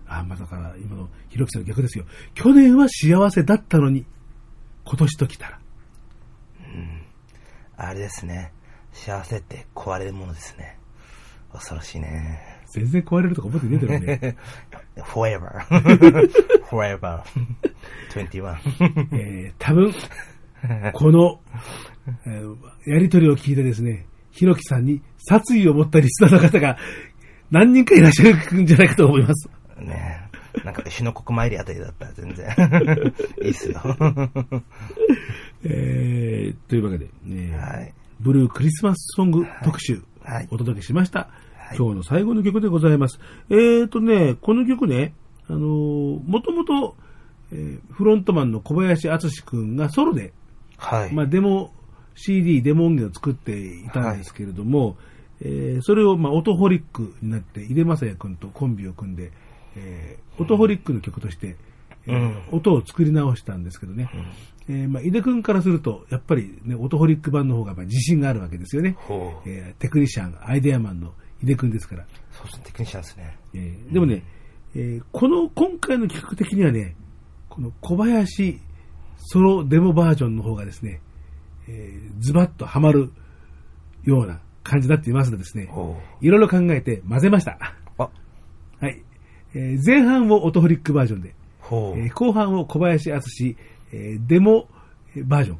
[0.07, 2.05] あ、まあだから今のひろきさんの逆ですよ。
[2.33, 4.05] 去年は幸せだったのに、
[4.85, 5.59] 今年と来たら、
[7.77, 8.51] あれですね。
[8.91, 10.77] 幸せって壊れるものですね。
[11.51, 12.39] 恐ろしいね。
[12.73, 14.37] 全然壊れるとか思ってねえだろうね。
[15.05, 15.59] forever.
[16.69, 17.21] forever.
[18.13, 18.55] 21.
[19.13, 19.93] えー、多分、
[20.93, 21.39] この、
[22.25, 22.55] えー
[22.85, 26.77] やりとりを聞いてですね、ひろきさんに殺意を持ったリスナーの方が
[27.49, 29.47] 何人かいらっしゃるんじゃないかと思います。
[29.77, 30.33] ねえ。
[30.65, 32.47] なんか、石の国参りあたりだったら全然。
[33.41, 33.81] いいっすよ。
[35.63, 37.93] えー、というわけで、ねはい。
[38.19, 40.47] ブルークリスマスソング特集、はい。
[40.51, 41.29] お届けしました、
[41.73, 41.77] い。
[41.77, 43.19] 今日の最後の曲でございます。
[43.49, 45.13] えーとね、この曲ね、
[45.47, 46.95] あのーもともと、
[47.51, 50.33] えーフロントマンの小林敦くんがソロで、
[50.77, 51.13] はい。
[51.13, 51.71] まあ、デモ、
[52.15, 54.97] CD、デモ音源を作っていたんですけれども、
[55.41, 59.31] えーそれを、まあ、オトホリックになって、井出正也君とコンビを組んで、
[59.75, 61.57] えーオトホリックの曲として、
[62.07, 62.43] えーうん。
[62.51, 64.09] 音を作り直したんですけどね、
[64.69, 68.95] えーまあ、井出君からすると、やっぱりね、オトホリック版の方がまあ自信があるわけですよね。
[69.45, 72.05] えーテクニシャン、アイデアマンの井出君ですから。
[72.31, 73.37] そうですね、テクニシャンですね。
[73.53, 74.23] えーでもね、
[74.75, 76.95] えーこの今回の企画的にはね、
[77.49, 78.59] この小林
[79.17, 81.01] ソロデモバージョンの方がですね、
[81.67, 83.11] えーズバッとハマる
[84.03, 87.57] ような感じになっていますのでですね、ほいろいろ考えて混ぜました。
[87.97, 88.09] あ
[88.79, 89.03] はい。
[89.55, 91.35] えー前半をオトホリックバージョンで。
[91.97, 93.55] えー後半を小林敦、
[93.93, 94.67] えーデモ
[95.25, 95.59] バージョン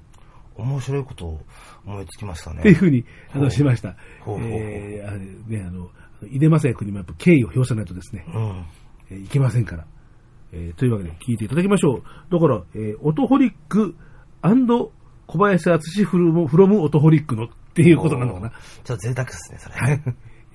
[0.56, 1.42] 面白いことを
[1.86, 2.60] 思いつきましたね。
[2.60, 3.96] っていうふうにあのしました。
[4.28, 5.90] えーあれね、あの、
[6.30, 8.66] 井出正也君にもやっぱ敬意を表さないとですね、うん。
[9.12, 9.86] えーいけませんから。
[10.52, 12.04] えーというわけで聞いていただきましょう。
[12.32, 13.96] だから、えーオトホリック
[14.42, 18.50] 小林敦フロム、フロムオトホリックのっていうことなのかな。
[18.84, 19.76] ちょっと贅沢ですね、それ。
[19.76, 20.02] はい。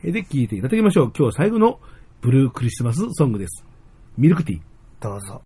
[0.05, 1.13] えーで、聞いていただきましょう。
[1.17, 1.81] 今日最後の
[2.21, 3.65] ブルークリスマスソングです。
[4.17, 4.61] ミルクティー。
[5.01, 5.43] どうぞ。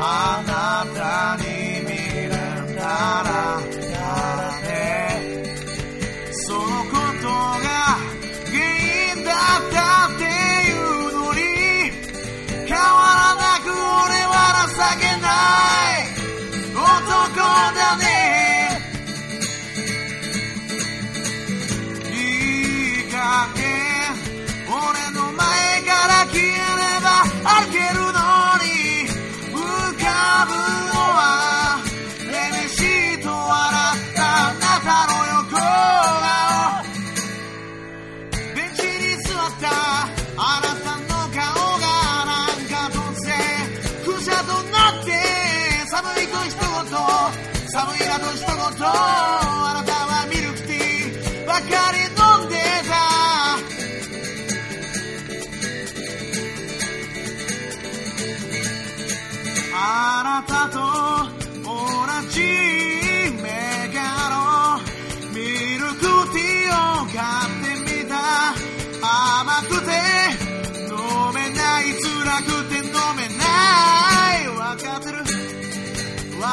[0.00, 1.23] あな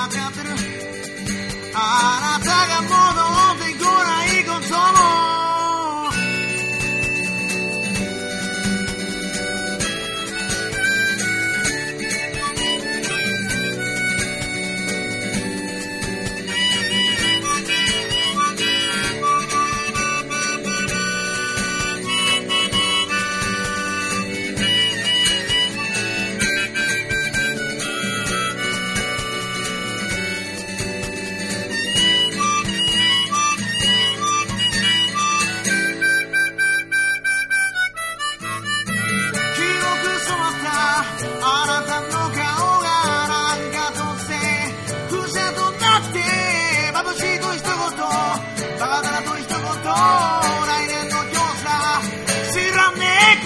[0.04, 0.08] あ
[2.22, 3.01] なたが戻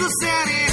[0.08, 0.65] ね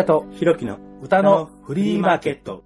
[0.00, 2.64] 田とひろきの歌のフリーマーケット。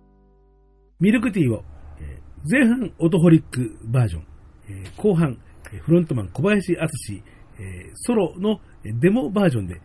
[1.01, 1.64] ミルクティーを、
[1.99, 4.26] えー前半オトホリックバージョン、
[4.68, 5.39] えー後半
[5.72, 7.22] えーフロントマン小林敦、
[7.59, 9.80] えーソロのえーデモバージョンで聴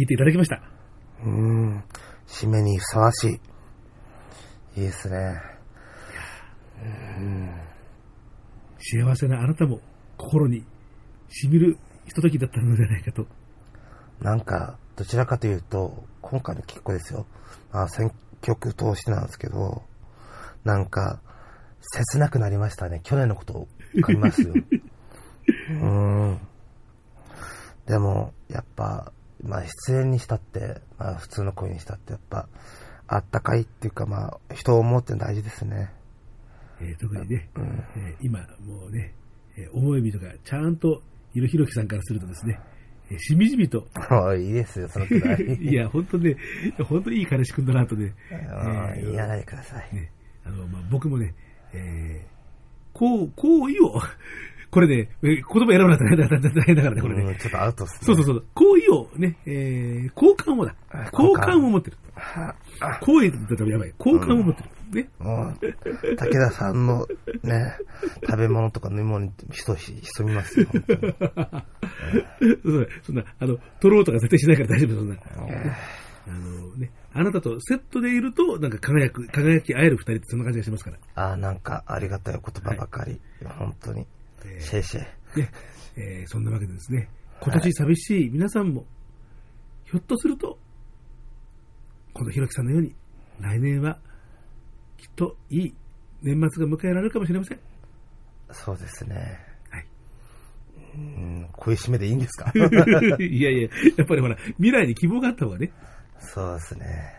[0.00, 0.62] いていただきました。
[1.24, 1.84] うーん、
[2.28, 3.30] 締めにふさわしい。
[3.30, 3.36] い
[4.76, 5.40] いですね。
[8.78, 9.80] 幸せなあなたも
[10.16, 10.64] 心に
[11.28, 13.26] 染みるひとときだったのではないかと。
[14.20, 17.26] なんか、どちらかというと、今回の結構ですよ。
[17.72, 18.12] まあ、選
[18.42, 19.82] 曲通してなんですけど、
[20.64, 21.20] なんか、
[21.80, 23.00] 切なくなりましたね。
[23.04, 24.54] 去年のこと浮かびますよ。
[25.70, 26.40] うーん。
[27.86, 29.12] でも、やっぱ、
[29.42, 32.48] まあ、出演にしたって、まあ、普通の声にしたって、やっぱ、
[33.06, 35.92] あったかいっていうか、まあ、人を思うって大事ですね。
[36.80, 39.14] えー特にね、えー今もうね、
[39.56, 41.02] えー思い人がちゃんと
[41.34, 42.75] いるひろきさんからするとですね、えー
[43.18, 45.42] しみじみと、 あいいですよ、そのくらい。
[45.62, 46.34] いや、本当ね、い
[46.78, 49.94] や本当にいい彼氏くんだなとね、あえー言わないでください。
[49.94, 50.10] ね、
[50.44, 51.34] あの、まあ、僕もね、
[51.72, 54.00] えー、こう、好意を、
[54.70, 55.98] これね、えー言葉選ばない
[56.40, 57.22] と大変だからね、これね。
[57.22, 57.98] うんちょっとアウトっすね。
[58.02, 58.44] そうそうそう。
[58.54, 60.74] 好意をね、えー、好感をだ。
[61.12, 61.96] 好感を持ってる。
[63.00, 63.94] 好意だったらやばい。
[63.98, 64.68] 好感を持ってる。
[64.92, 65.08] ね。
[65.18, 67.06] もう、武田さんの
[67.42, 67.76] ね、
[68.22, 70.66] 食べ物とか飲み物に潜し潜みますよ。
[70.72, 71.64] うだ
[73.02, 75.16] そんな、あの、取ろうとか絶対しないから大丈夫、そんな。
[76.28, 80.98] あのね、あなたとセットでいると、なんか輝く、輝き合える二人ってそんな感じがしますから。
[81.14, 83.20] ああ、なんかありがたいお言葉ばかり。
[83.58, 84.06] 本当に。
[84.58, 85.40] シェイシェイ。
[85.40, 85.50] ね、
[85.96, 87.08] えーそんなわけでですね、
[87.40, 88.86] 今年寂しい皆さんも、
[89.84, 90.58] ひょっとすると、
[92.12, 92.94] このひろきさんのように、
[93.40, 94.00] 来年は、
[94.96, 95.74] きっといい
[96.22, 97.60] 年末が迎えられるかもしれません。
[98.52, 99.38] そうですね。
[99.70, 99.86] はい。
[100.94, 102.52] うん、こういう締めでいいんですか？
[102.56, 103.68] いやいや、
[103.98, 105.70] やっぱりほら、未来に希望があった方がね、
[106.18, 107.14] そうですね。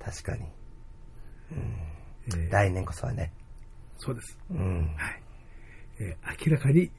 [0.00, 0.44] 確かに。
[1.52, 3.32] えー来年こそはね。
[3.98, 4.36] そうです。
[4.50, 4.86] うん。
[4.96, 5.22] はい。
[6.00, 6.90] えー明らかに、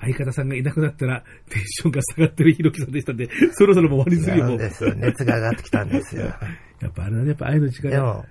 [0.00, 4.56] 相方さんがいなくなったら、テンションが下がってるひろきさんでしたんで、そろそろもう終わりにするよ、もう。
[4.58, 4.94] なんですよ。
[4.94, 6.26] 熱が上がってきたんですよ。
[6.80, 7.90] やっぱあれだね、やっぱ愛の力。
[7.90, 8.24] でも、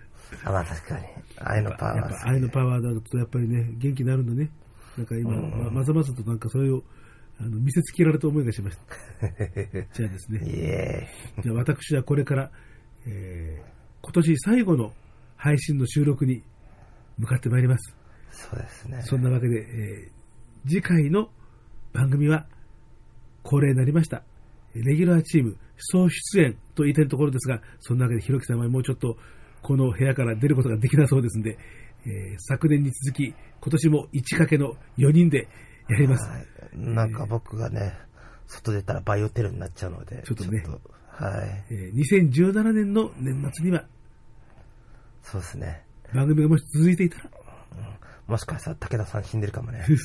[0.45, 1.05] あ、まあ確かに。
[1.37, 4.51] 愛のパワーやっぱ愛のパワーだとやっぱりね、元気になるんだね。
[4.97, 6.83] なんか今、ままざまざとなんかそれを、
[7.39, 8.77] あの、見せつけられた思いがしまし
[9.19, 9.27] た。
[9.93, 11.09] じゃあですね。
[11.41, 12.51] じゃあ私はこれから、
[13.07, 13.71] えー
[14.03, 14.93] 今年最後の
[15.37, 16.41] 配信の収録に
[17.19, 17.95] 向かってまいります。
[18.31, 19.01] そうですね。
[19.03, 20.21] そんなわけで、えー
[20.67, 21.29] 次回の
[21.93, 22.45] 番組は
[23.43, 24.23] 恒例になりました。
[24.73, 29.17] レギュラーチーム総出演と言いたいところですが、そんなわけでひろきさんはもうちょっと
[29.61, 31.57] この部屋から出ることができなそうですんで、
[32.05, 33.35] えー昨年に続き今
[33.71, 35.47] 年も1かけの4人で
[35.89, 36.27] やります。
[36.27, 36.45] はい。
[36.73, 37.93] なんか僕がね、
[38.47, 40.63] 外出たらバイオテロになっちゃうので、ちょっとね
[41.07, 41.65] はい。
[41.69, 43.85] えー2017年の年末には
[45.23, 45.83] そうですね。
[46.13, 47.29] 番組がもし続いていたら、
[48.27, 49.85] もしかしたら武田さん死んでるかもね。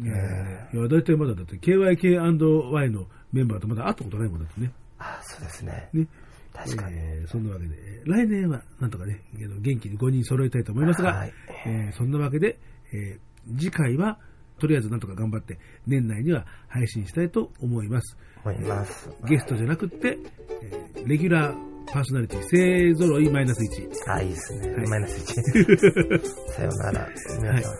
[0.00, 4.72] えーいや大体まだだって KYK&Y のメンバーとまだ会ったことないもんだってね。
[4.98, 5.88] あ、そうですね。
[5.92, 6.06] ね
[6.52, 6.96] 確かに。
[6.96, 11.32] えーそんなわけで、えー来年はなんとかね、元気に5人揃えたいと思いますが、はい
[11.66, 12.58] えーそんなわけで、
[12.92, 14.18] えー次回は、
[14.58, 18.16] とりあえずなんとか頑張って、年内には配信したいと思います。
[18.44, 19.10] 思います。
[19.26, 20.18] ゲストじゃなくって、
[20.62, 21.56] えーレギュラー
[21.92, 23.88] パーソナリティ、勢揃いマイナス1。
[24.12, 24.70] あ、いいですね。
[24.72, 26.20] はいマイナス1。
[26.52, 27.08] さようなら。
[27.40, 27.72] 皆さん。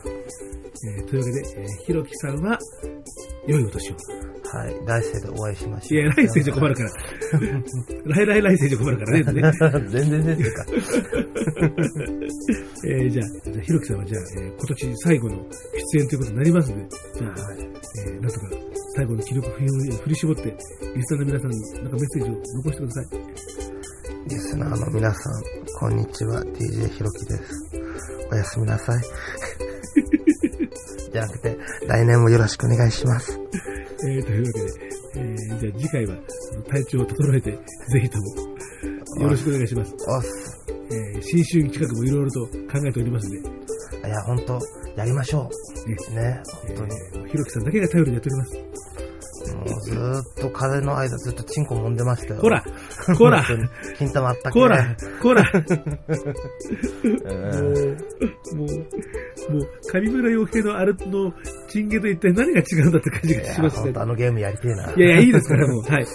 [0.87, 2.59] えーというわけで、えーひろきさんは、
[3.47, 3.95] 良いお年を。
[4.51, 4.75] はい。
[4.87, 6.03] 来世でお会いしましょう。
[6.03, 6.91] いや、来世じゃ困るから。
[8.25, 9.25] 来来来世じゃ困るからね。
[9.43, 9.53] ね
[9.91, 10.65] 全然全然か。
[12.87, 15.47] えーじゃあ、じゃあひろきさんはじゃあ、えー今年最後の
[15.93, 16.87] 出演ということになりますので、
[17.19, 17.35] じゃあ、
[18.07, 18.49] えーなんとか
[18.97, 23.78] 最後の記録振り振り絞って、リスナーの皆さんになんかメッセージを残してください。
[24.29, 25.43] リスナーの皆さん、
[25.81, 26.43] こんにちは。
[26.45, 27.43] DJ ひろきです。
[28.31, 28.97] おやすみなさい。
[31.11, 31.57] じゃなくて、
[31.87, 33.41] 来年もよろしくお願いします。
[34.07, 34.67] えーというわけで、
[35.17, 36.15] えーじゃあ次回は
[36.69, 37.59] 体調を整えて、ぜ
[38.01, 38.25] ひとも
[39.23, 39.95] よろしくお願いします。
[40.07, 40.29] おっす。
[40.69, 42.53] えー新春企画もいろいろと考
[42.87, 43.49] えておりますので、
[44.09, 44.61] いや、ほんと、
[44.95, 45.49] やりましょ
[45.87, 46.15] ねう。
[46.15, 46.91] ね、え本当に。
[47.25, 48.53] ーひろきさんだけが頼りにやっております。
[49.55, 52.41] もうずーっと風の間ずっとチンコ揉んでましたよ。
[52.41, 52.65] こら
[53.17, 53.45] こら
[53.99, 55.65] 金玉あったけこらこらうん
[58.55, 58.69] もう、もう、
[59.53, 61.33] もう、上村洋平のあれの
[61.69, 63.93] チンゲと一体何が違うんだって感じがしますね。
[63.97, 64.93] あのゲームやりてえな。
[64.93, 65.83] いやいや、いいですから、もう。
[65.83, 66.07] はい。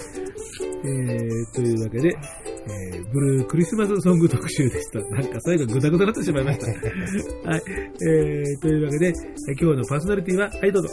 [0.85, 4.99] えー、というわけで、えー、ブルークリスマスソング特集でした。
[4.99, 6.68] なんか最後グダグダになってしまいました。
[7.49, 7.61] はい。
[7.68, 9.14] えー、というわけで、えー
[9.64, 10.89] 今日のパーソナリティは、はい、どうぞ。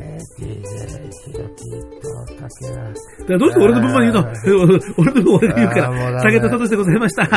[0.00, 1.70] えー DJ ひろき
[2.00, 4.78] とどうして俺の分まで言うの？
[4.98, 5.90] 俺の分俺が言うから、
[6.24, 7.28] メ武田聡でございました。